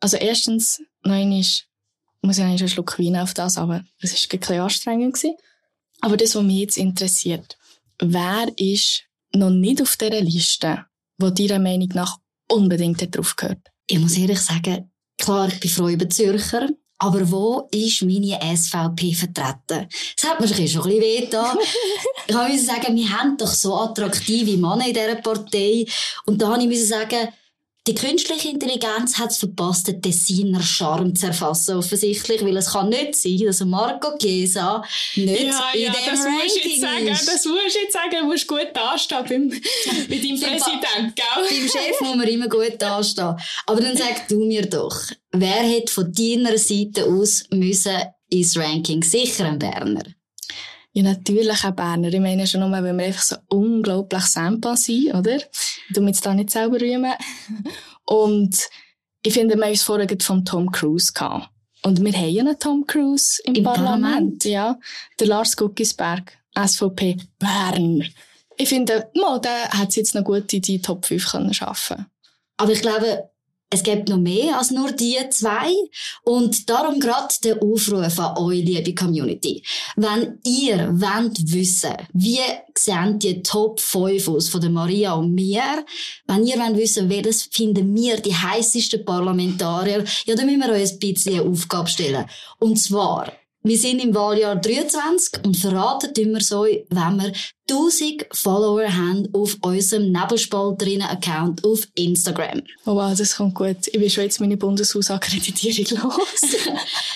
also 0.00 0.16
erstens, 0.16 0.80
nein, 1.04 1.32
ist, 1.32 1.66
muss 2.22 2.38
ich 2.38 2.44
eigentlich 2.44 2.62
einen 2.62 2.68
Schluck 2.68 2.98
Wein 2.98 3.16
auf 3.16 3.34
das, 3.34 3.58
aber 3.58 3.84
es 4.00 4.12
war 4.12 4.34
ein 4.34 4.40
bisschen 4.40 4.60
anstrengend. 4.60 5.14
Gewesen. 5.14 5.36
Aber 6.00 6.16
das, 6.16 6.34
was 6.34 6.42
mich 6.42 6.58
jetzt 6.58 6.78
interessiert, 6.78 7.58
wer 8.00 8.46
ist 8.56 9.02
noch 9.34 9.50
nicht 9.50 9.82
auf 9.82 9.96
dieser 9.96 10.20
Liste, 10.20 10.84
wo 11.18 11.30
deiner 11.30 11.58
Meinung 11.58 11.88
nach 11.94 12.18
unbedingt 12.48 13.14
drauf 13.14 13.36
gehört? 13.36 13.68
Ich 13.86 13.98
muss 13.98 14.16
ehrlich 14.16 14.40
sagen, 14.40 14.90
klar, 15.18 15.48
ich 15.48 15.60
bin 15.60 15.70
froh 15.70 15.88
über 15.88 16.08
Zürcher, 16.08 16.68
aber 16.98 17.28
wo 17.30 17.68
ist 17.72 18.02
meine 18.02 18.38
SVP 18.56 19.12
vertreten? 19.14 19.88
Das 20.16 20.30
hat 20.30 20.40
mir 20.40 20.46
schon 20.46 20.58
ein 20.58 20.64
bisschen 20.64 20.86
weh 20.86 21.26
da. 21.28 21.56
ich 22.28 22.34
muss 22.34 22.66
sagen, 22.66 22.94
wir 22.94 23.10
haben 23.10 23.36
doch 23.36 23.52
so 23.52 23.74
attraktive 23.74 24.56
Männer 24.56 24.86
in 24.86 24.94
dieser 24.94 25.16
Partei. 25.16 25.84
Und 26.26 26.40
da 26.40 26.50
musste 26.50 26.70
ich 26.70 26.86
sagen, 26.86 27.28
die 27.88 27.94
künstliche 27.96 28.48
Intelligenz 28.48 29.18
hat 29.18 29.32
es 29.32 29.38
verpasst, 29.38 29.88
den 29.88 30.00
Tessiner 30.00 30.62
Charme 30.62 31.16
zu 31.16 31.26
erfassen, 31.26 31.76
offensichtlich, 31.76 32.44
weil 32.44 32.56
es 32.56 32.72
kann 32.72 32.90
nicht 32.90 33.16
sein, 33.16 33.40
dass 33.44 33.64
Marco 33.64 34.16
Chiesa 34.18 34.84
nicht 35.16 35.42
ja, 35.42 35.70
in 35.74 35.82
ja, 35.82 35.92
dem 35.92 36.06
das 36.06 36.20
Ranking 36.20 36.42
musst 36.44 36.64
jetzt 36.64 36.80
sagen, 36.80 37.08
ist. 37.08 37.28
Das 37.28 37.44
musst 37.44 37.74
du 37.74 37.78
jetzt 37.80 37.92
sagen, 37.92 38.16
du 38.20 38.24
musst 38.26 38.46
gut 38.46 38.68
dastehen 38.72 39.24
beim, 39.28 39.48
bei 40.08 40.16
deinem 40.16 40.40
Präsident, 40.40 41.16
gell? 41.16 41.48
Beim 41.48 41.68
Chef 41.68 42.00
muss 42.00 42.14
man 42.14 42.28
immer 42.28 42.48
gut 42.48 42.76
dastehen. 42.78 43.36
Aber 43.66 43.80
dann 43.80 43.96
sag 43.96 44.28
du 44.28 44.44
mir 44.44 44.64
doch, 44.64 44.96
wer 45.32 45.62
hätte 45.62 45.92
von 45.92 46.12
deiner 46.12 46.56
Seite 46.58 47.06
aus 47.06 47.44
müssen 47.50 48.00
ins 48.30 48.56
Ranking? 48.56 49.02
Sicher 49.02 49.46
ein 49.46 49.58
Berner. 49.58 50.04
Ja, 50.94 51.02
natürlich 51.02 51.64
auch 51.64 51.70
Berner. 51.70 52.12
Ich 52.12 52.20
meine 52.20 52.46
schon 52.46 52.60
nur, 52.60 52.70
weil 52.70 52.84
wir 52.96 53.04
einfach 53.04 53.22
so 53.22 53.36
unglaublich 53.48 54.24
simpel 54.24 54.76
sind, 54.76 55.14
oder? 55.14 55.38
Mich 55.88 56.06
jetzt 56.06 56.26
da 56.26 56.34
nicht 56.34 56.50
selber 56.50 56.80
rühmen. 56.80 57.14
Und 58.04 58.68
ich 59.22 59.32
finde, 59.32 59.56
wir 59.56 59.64
haben 59.64 59.70
uns 59.70 59.82
vorher 59.82 60.08
von 60.20 60.44
Tom 60.44 60.70
Cruise 60.70 61.12
gehabt. 61.12 61.48
Und 61.82 62.04
wir 62.04 62.12
haben 62.12 62.38
einen 62.38 62.58
Tom 62.58 62.86
Cruise 62.86 63.40
im, 63.44 63.54
Im 63.54 63.64
Parlament. 63.64 64.02
Parlament. 64.02 64.44
Ja. 64.44 64.78
Der 65.18 65.26
Lars 65.26 65.56
Guckisberg, 65.56 66.38
SVP 66.54 67.16
Bern. 67.38 68.04
Ich 68.56 68.68
finde, 68.68 69.10
mal, 69.14 69.40
der 69.40 69.70
hat 69.70 69.88
es 69.88 69.96
jetzt 69.96 70.14
noch 70.14 70.24
gut 70.24 70.52
in 70.52 70.62
die 70.62 70.80
Top 70.80 71.06
5 71.06 71.30
können 71.30 71.54
schaffen. 71.54 72.06
Aber 72.58 72.70
ich 72.70 72.82
glaube, 72.82 73.30
es 73.72 73.82
gibt 73.82 74.10
noch 74.10 74.18
mehr 74.18 74.58
als 74.58 74.70
nur 74.70 74.92
die 74.92 75.16
zwei. 75.30 75.72
Und 76.24 76.68
darum 76.68 77.00
gerade 77.00 77.34
der 77.42 77.62
Aufruf 77.62 78.18
an 78.20 78.36
euch, 78.36 78.64
liebe 78.64 78.94
Community. 78.94 79.62
Wenn 79.96 80.38
ihr 80.44 80.90
wollt 80.92 81.52
wissen, 81.52 81.94
wie 82.12 82.38
sehen 82.76 83.18
die 83.18 83.42
Top 83.42 83.80
5 83.80 84.28
aus 84.28 84.50
von 84.50 84.60
der 84.60 84.68
Maria 84.68 85.14
und 85.14 85.34
mir, 85.34 85.86
wenn 86.26 86.46
ihr 86.46 86.58
wollt 86.58 86.76
wissen, 86.76 87.08
welches 87.08 87.44
finden 87.44 87.94
wir 87.96 88.20
die 88.20 88.34
heißesten 88.34 89.06
Parlamentarier, 89.06 90.04
ja, 90.26 90.34
dann 90.34 90.46
müssen 90.46 90.60
wir 90.60 90.72
euch 90.72 90.92
ein 90.92 90.98
bisschen 90.98 91.40
eine 91.40 91.50
Aufgabe 91.50 91.88
stellen. 91.88 92.26
Und 92.58 92.76
zwar, 92.78 93.32
wir 93.64 93.78
sind 93.78 94.02
im 94.02 94.14
Wahljahr 94.14 94.56
23 94.56 95.44
und 95.44 95.56
verraten 95.56 96.10
immer 96.18 96.40
so, 96.40 96.64
wenn 96.64 97.16
wir 97.16 97.32
1000 97.70 98.26
Follower 98.32 98.92
haben 98.92 99.28
auf 99.32 99.56
unserem 99.60 100.10
Nebelspalterinnen-Account 100.10 101.64
auf 101.64 101.86
Instagram. 101.94 102.62
Oh 102.84 102.96
wow, 102.96 103.16
das 103.16 103.36
kommt 103.36 103.54
gut. 103.54 103.76
Ich 103.86 104.00
will 104.00 104.10
schon 104.10 104.24
jetzt 104.24 104.40
meine 104.40 104.56
Bundeshausakkreditierung 104.56 106.02
los. 106.02 106.40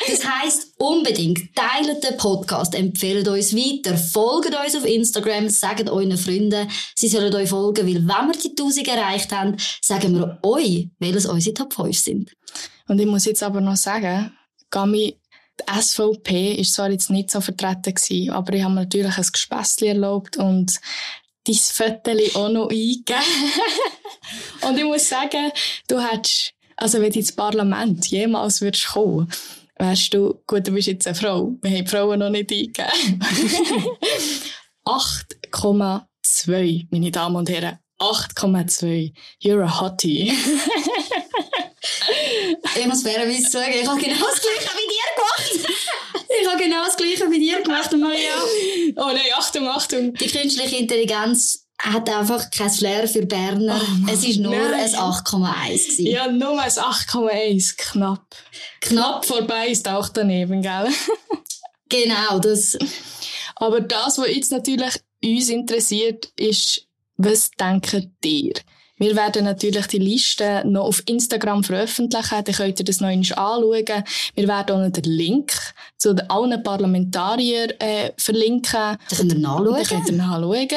das 0.09 0.25
heisst, 0.25 0.73
unbedingt 0.79 1.55
teilt 1.57 2.05
den 2.05 2.17
Podcast, 2.17 2.75
empfehlt 2.77 3.27
uns 3.27 3.55
weiter, 3.55 3.97
folgt 3.97 4.55
uns 4.55 4.77
auf 4.77 4.87
Instagram, 4.87 5.49
sagt 5.49 5.91
euren 5.91 6.17
Freunden, 6.17 6.69
sie 6.95 7.09
sollen 7.09 7.35
euch 7.35 7.49
folgen, 7.49 7.87
weil 7.87 7.97
wenn 7.97 8.29
wir 8.29 8.39
die 8.41 8.51
1000 8.51 8.89
erreicht 8.89 9.33
haben, 9.33 9.57
sagen 9.83 10.15
wir 10.15 10.39
euch, 10.43 10.89
welches 11.01 11.27
unsere 11.27 11.55
Top 11.55 11.75
5 11.75 11.99
sind. 11.99 12.37
Und 12.87 13.01
ich 13.01 13.07
muss 13.07 13.25
jetzt 13.25 13.43
aber 13.43 13.61
noch 13.61 13.77
sagen, 13.77 14.33
Gami, 14.71 15.17
Die 15.61 15.81
SVP 15.81 16.55
ist 16.55 16.75
zwar 16.75 16.91
jetzt 16.91 17.11
nicht 17.11 17.31
so 17.31 17.41
vertreten 17.41 17.95
gewesen, 17.95 18.31
aber 18.31 18.53
ich 18.53 18.63
habe 18.63 18.75
mir 18.75 18.81
natürlich 18.83 19.17
ein 19.17 19.27
Gespässchen 19.33 19.89
erlaubt 19.89 20.37
und 20.37 20.81
dein 21.45 21.55
Viertel 21.55 22.21
auch 22.35 22.49
noch 22.49 22.71
eingegeben. 22.71 23.21
und 24.63 24.79
ich 24.79 24.85
muss 24.85 25.09
sagen, 25.09 25.51
du 25.89 26.01
hättest, 26.01 26.53
also 26.77 27.01
wenn 27.01 27.13
du 27.13 27.19
ins 27.19 27.33
Parlament 27.33 28.07
jemals 28.07 28.61
würdest 28.61 28.89
kommen, 28.89 29.31
wärst 29.79 30.15
du, 30.15 30.41
gut, 30.47 30.67
du 30.67 30.73
bist 30.73 30.89
jetzt 30.89 31.07
eine 31.07 31.17
Frau, 31.17 31.57
wir 31.63 31.71
haben 31.71 31.85
die 31.85 31.91
Frauen 31.91 32.19
noch 32.19 32.31
nicht 32.31 32.53
eingegeben. 32.53 33.25
8,2, 34.87 36.87
meine 36.91 37.11
Damen 37.11 37.37
und 37.37 37.49
Herren. 37.49 37.79
8,2. 37.99 39.15
You're 39.43 39.65
a 39.65 39.81
hottie. 39.81 40.31
ich 42.77 42.87
muss 42.87 43.03
fairerweise 43.03 43.51
sagen, 43.51 43.73
ich 43.81 43.87
habe 43.87 44.01
genau 44.01 44.27
das 44.27 44.41
Gleiche 44.41 44.71
wie 44.75 44.89
dir 44.89 45.15
gemacht. 45.17 45.71
ich 46.41 46.49
habe 46.49 46.63
genau 46.63 46.85
das 46.85 46.97
Gleiche 46.97 47.31
wie 47.31 47.39
dir 47.39 47.63
gemacht, 47.63 47.93
Maria. 47.93 48.35
Oh 48.97 49.13
nein, 49.13 49.33
Achtung, 49.37 49.69
Achtung. 49.69 50.15
Die 50.15 50.27
künstliche 50.27 50.77
Intelligenz 50.77 51.67
hat 51.79 52.09
einfach 52.09 52.51
kein 52.51 52.71
Flair 52.71 53.07
für 53.07 53.27
Berner. 53.27 53.81
Oh, 53.81 54.11
es 54.11 54.25
ist 54.25 54.39
nur 54.39 54.55
nein. 54.55 54.75
ein 54.75 54.91
8,1 54.91 56.03
Ja, 56.03 56.31
nur 56.31 56.61
ein 56.61 56.71
8,1. 56.71 57.77
Knapp. 57.77 58.25
Knapp 58.81 59.25
vorbei 59.25 59.69
ist 59.69 59.89
auch 59.89 60.09
daneben, 60.09 60.63
gell? 60.63 60.89
genau, 61.89 62.39
das. 62.39 62.79
Aber 63.57 63.81
das, 63.81 64.19
was 64.19 64.29
jetzt 64.29 64.53
natürlich 64.53 64.95
uns 65.23 65.49
interessiert, 65.49 66.27
ist, 66.37 66.87
was 67.17 67.51
denken 67.51 68.17
ihr? 68.25 68.55
Wir 68.99 69.15
werden 69.15 69.45
natürlich 69.45 69.87
die 69.89 69.99
Liste 69.99 70.63
noch 70.65 70.87
auf 70.87 71.03
Instagram 71.07 71.63
veröffentlichen, 71.63 72.45
dann 72.45 72.55
könnt 72.55 72.79
ihr 72.79 72.85
das 72.85 73.01
noch 73.01 73.09
einmal 73.09 73.31
anschauen. 73.37 74.05
Wir 74.35 74.49
werden 74.49 74.77
auch 74.77 74.85
noch 74.85 74.91
den 74.91 75.05
Link 75.05 75.53
zu 75.99 76.15
allen 76.29 76.63
Parlamentariern 76.63 77.71
äh, 77.79 78.13
verlinken. 78.17 78.97
Da 79.11 79.17
könnt 79.17 79.33
ihr 79.33 79.39
nachschauen. 79.39 79.75
Da 79.75 79.83
könnt 79.83 80.09
ihr 80.09 80.17
nachschauen. 80.17 80.69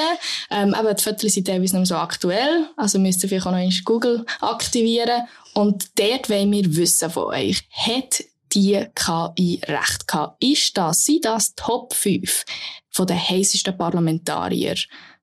Ähm, 0.51 0.73
aber 0.73 0.93
die 0.93 1.03
Fotos 1.03 1.33
sind 1.33 1.47
teilweise 1.47 1.77
nicht 1.77 1.87
so 1.87 1.95
aktuell, 1.95 2.67
also 2.75 2.99
müsst 2.99 3.23
ihr 3.23 3.29
vielleicht 3.29 3.47
auch 3.47 3.51
noch 3.51 3.57
einmal 3.57 3.81
Google 3.85 4.25
aktivieren. 4.41 5.23
Und 5.53 5.87
dort 5.97 6.29
wollen 6.29 6.51
wir 6.51 6.75
wissen 6.75 7.09
von 7.09 7.25
euch, 7.25 7.63
hat 7.71 8.23
die 8.53 8.85
KI 8.95 9.61
recht 9.65 10.07
gehabt? 10.07 10.43
Ist 10.43 10.77
das, 10.77 11.05
sind 11.05 11.25
das 11.25 11.55
Top 11.55 11.93
5 11.93 12.43
von 12.89 13.07
den 13.07 13.17
heißesten 13.17 13.77
Parlamentarier 13.77 14.75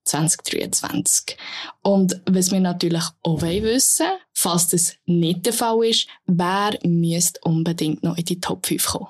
2023. 0.07 1.37
Und 1.83 2.21
was 2.27 2.51
wir 2.51 2.61
natürlich 2.61 3.05
auch 3.23 3.43
wissen 3.43 4.07
falls 4.37 4.69
das 4.69 4.95
nicht 5.07 5.47
der 5.47 5.53
Fall 5.53 5.85
ist, 5.85 6.07
wer 6.27 6.79
müsste 6.85 7.41
unbedingt 7.43 8.03
noch 8.03 8.17
in 8.17 8.25
die 8.25 8.41
Top 8.41 8.67
5 8.67 8.87
kommen? 8.87 9.09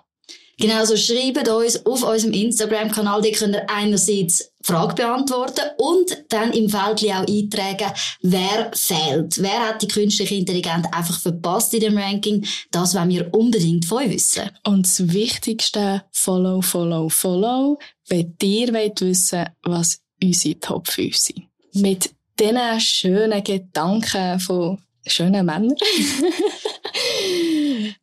Genau, 0.59 0.83
so 0.87 0.97
schreibt 0.97 1.47
uns 1.49 1.85
auf 1.85 2.03
unserem 2.03 2.33
Instagram-Kanal, 2.33 3.21
die 3.21 3.33
könnt 3.33 3.57
ihr 3.57 3.69
einerseits 3.69 4.53
Frage 4.63 4.95
beantworten 4.95 5.61
und 5.77 6.25
dann 6.31 6.53
im 6.53 6.71
Feld 6.71 7.05
auch 7.05 7.29
eintragen, 7.29 7.93
wer 8.23 8.71
fehlt. 8.75 9.41
Wer 9.43 9.69
hat 9.69 9.83
die 9.83 9.89
künstliche 9.89 10.35
Intelligenz 10.35 10.87
einfach 10.93 11.21
verpasst 11.21 11.75
in 11.75 11.81
dem 11.81 11.99
Ranking? 11.99 12.47
Das 12.71 12.95
wollen 12.95 13.11
wir 13.11 13.35
unbedingt 13.35 13.85
von 13.85 13.99
euch 13.99 14.11
wissen. 14.11 14.51
Und 14.67 14.87
das 14.87 15.13
Wichtigste, 15.13 16.05
follow, 16.11 16.63
follow, 16.63 17.11
follow. 17.11 17.79
Wenn 18.09 18.35
ihr 18.43 18.73
wollt 18.73 19.03
wissen, 19.03 19.45
was 19.63 20.01
unsere 20.23 20.61
Top 20.61 20.89
5 20.89 21.17
sind. 21.17 21.43
Mit 21.75 22.15
diesen 22.39 22.81
schönen 22.81 23.43
Gedanken 23.43 24.41
von 24.41 24.79
schönen 25.07 25.47
Männern 25.47 25.75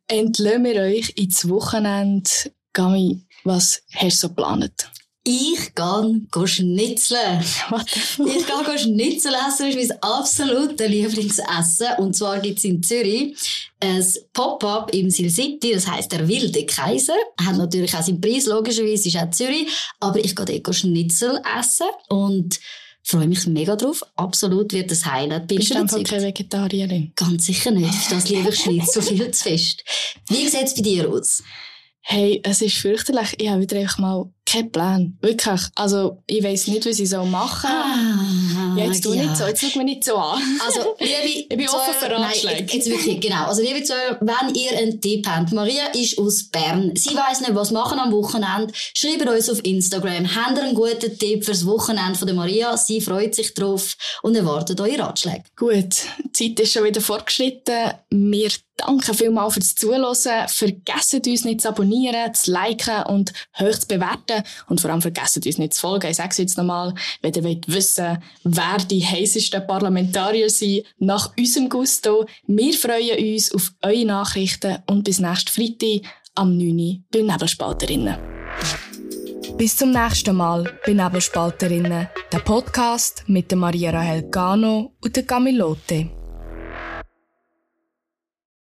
entlösen 0.08 0.64
wir 0.64 0.82
euch 0.82 1.10
ins 1.16 1.48
Wochenende. 1.48 2.30
Gami, 2.72 3.26
was 3.44 3.82
hast 3.94 4.22
du 4.22 4.28
so 4.28 4.28
geplant? 4.28 4.90
Ich 5.26 5.74
gehe 5.74 6.46
schnitzeln. 6.46 7.40
ich 7.40 8.46
gehe 8.46 8.78
schnitzeln 8.78 9.34
essen. 9.34 9.66
Das 9.66 9.74
ist 9.74 9.88
mein 9.88 10.02
absolutes 10.02 10.88
Lieblingsessen. 10.88 11.86
Und 11.96 12.14
zwar 12.14 12.40
gibt 12.40 12.58
es 12.58 12.64
in 12.64 12.82
Zürich 12.82 13.34
ein 13.80 14.04
Pop-up 14.34 14.92
im 14.92 15.08
Sil 15.08 15.30
City. 15.32 15.72
Das 15.72 15.88
heisst 15.88 16.12
der 16.12 16.28
wilde 16.28 16.66
Kaiser. 16.66 17.16
Hat 17.40 17.56
natürlich 17.56 17.94
auch 17.96 18.02
seinen 18.02 18.20
Preis, 18.20 18.44
logischerweise 18.44 19.08
ist 19.08 19.16
auch 19.16 19.30
Zürich. 19.30 19.66
Aber 19.98 20.22
ich 20.22 20.36
gehe 20.36 20.60
dort 20.60 20.76
Schnitzel 20.76 21.40
essen. 21.58 21.86
Und 22.10 22.60
freue 23.02 23.26
mich 23.26 23.46
mega 23.46 23.76
drauf. 23.76 24.02
Absolut 24.16 24.74
wird 24.74 24.90
das 24.90 25.06
Highlight. 25.06 25.46
Bin 25.46 25.56
Bist 25.56 25.70
du 25.70 25.78
einfach 25.78 26.02
keine 26.02 26.24
Vegetarierin? 26.24 27.12
Ganz 27.16 27.46
sicher 27.46 27.70
nicht. 27.70 28.12
Das 28.12 28.28
liebe 28.28 28.50
ich 28.50 28.60
Schnitzel 28.60 29.00
viel 29.00 29.30
zu 29.30 29.42
fest. 29.42 29.84
Wie 30.28 30.46
sieht 30.48 30.64
es 30.64 30.74
bei 30.74 30.82
dir 30.82 31.08
aus? 31.08 31.42
Hey, 32.06 32.42
es 32.44 32.60
ist 32.60 32.76
fürchterlich. 32.76 33.34
Ich 33.38 33.48
habe 33.48 33.62
wieder 33.62 33.78
einfach 33.78 33.96
mal 33.96 34.30
keinen 34.54 34.72
Plan. 34.72 35.18
Wirklich. 35.20 35.60
Also, 35.74 36.22
ich 36.26 36.42
weiss 36.42 36.66
nicht, 36.66 36.86
was 36.86 36.98
ich 36.98 37.08
so 37.08 37.24
machen 37.24 37.68
soll. 37.68 37.70
Ah, 37.70 38.78
ja, 38.78 38.84
jetzt 38.84 39.02
tu 39.02 39.12
ja. 39.12 39.22
nicht 39.22 39.36
so. 39.36 39.44
Jetzt 39.44 39.60
schau 39.60 39.78
mich 39.78 39.86
nicht 39.86 40.04
so 40.04 40.16
an. 40.16 40.40
Also, 40.64 40.96
liebe 40.98 41.14
Ich 41.34 41.48
bin 41.48 41.68
offen 41.68 41.94
für 41.98 42.10
Ratschläge. 42.10 42.64
Nein, 42.64 42.68
jetzt 42.72 42.88
wirklich, 42.88 43.20
genau. 43.20 43.46
Also, 43.46 43.62
liebe 43.62 43.82
Zuhörer, 43.82 44.18
wenn 44.20 44.54
ihr 44.54 44.78
einen 44.78 45.00
Tipp 45.00 45.26
habt, 45.28 45.52
Maria 45.52 45.86
ist 45.94 46.18
aus 46.18 46.44
Bern. 46.44 46.92
Sie 46.94 47.14
weiss 47.14 47.40
nicht, 47.40 47.54
was 47.54 47.70
machen 47.70 47.98
am 47.98 48.12
Wochenende. 48.12 48.72
Schreibt 48.74 49.26
uns 49.28 49.50
auf 49.50 49.64
Instagram. 49.64 50.34
Habt 50.34 50.58
ihr 50.58 50.64
einen 50.64 50.74
guten 50.74 51.18
Tipp 51.18 51.44
fürs 51.44 51.66
Wochenende 51.66 52.18
von 52.18 52.26
der 52.26 52.36
Maria? 52.36 52.76
Sie 52.76 53.00
freut 53.00 53.34
sich 53.34 53.54
drauf 53.54 53.96
und 54.22 54.36
erwartet 54.36 54.80
eure 54.80 54.98
Ratschläge. 54.98 55.44
Gut. 55.56 55.96
Die 56.36 56.54
Zeit 56.54 56.60
ist 56.60 56.72
schon 56.72 56.84
wieder 56.84 57.00
fortgeschritten. 57.00 57.92
Wir 58.10 58.50
Danke 58.76 59.14
vielmals 59.14 59.54
fürs 59.54 59.74
Zuhören. 59.76 60.48
Vergesst 60.48 61.14
uns 61.14 61.44
nicht 61.44 61.60
zu 61.60 61.68
abonnieren, 61.68 62.34
zu 62.34 62.50
liken 62.50 63.04
und 63.04 63.32
hoch 63.58 63.78
zu 63.78 63.86
bewerten. 63.86 64.42
Und 64.68 64.80
vor 64.80 64.90
allem 64.90 65.02
vergesst 65.02 65.44
uns 65.44 65.58
nicht 65.58 65.74
zu 65.74 65.80
folgen. 65.80 66.10
Ich 66.10 66.16
sage 66.16 66.30
es 66.30 66.38
jetzt 66.38 66.58
nochmal, 66.58 66.94
wenn 67.22 67.34
ihr 67.34 67.44
wollt 67.44 67.68
wissen 67.68 68.18
wer 68.44 68.78
die 68.78 69.04
heißesten 69.04 69.66
Parlamentarier 69.66 70.50
sind, 70.50 70.84
nach 70.98 71.32
unserem 71.38 71.68
Gusto. 71.68 72.26
Wir 72.46 72.72
freuen 72.74 73.34
uns 73.34 73.52
auf 73.52 73.72
eure 73.82 74.04
Nachrichten 74.04 74.78
und 74.86 75.04
bis 75.04 75.18
nächsten 75.18 75.50
Freitag 75.50 76.10
am 76.34 76.56
9. 76.56 76.78
Uhr 76.78 76.98
bei 77.12 77.22
Nebelspalterinnen. 77.22 78.16
Bis 79.56 79.76
zum 79.76 79.92
nächsten 79.92 80.36
Mal 80.36 80.64
bei 80.84 80.92
Nebelspalterinnen, 80.92 82.08
der 82.32 82.38
Podcast 82.40 83.24
mit 83.28 83.54
Maria 83.54 83.90
Rahel 83.90 84.28
Gano 84.30 84.92
und 85.00 85.14
der 85.14 85.22
Camilote. 85.24 86.23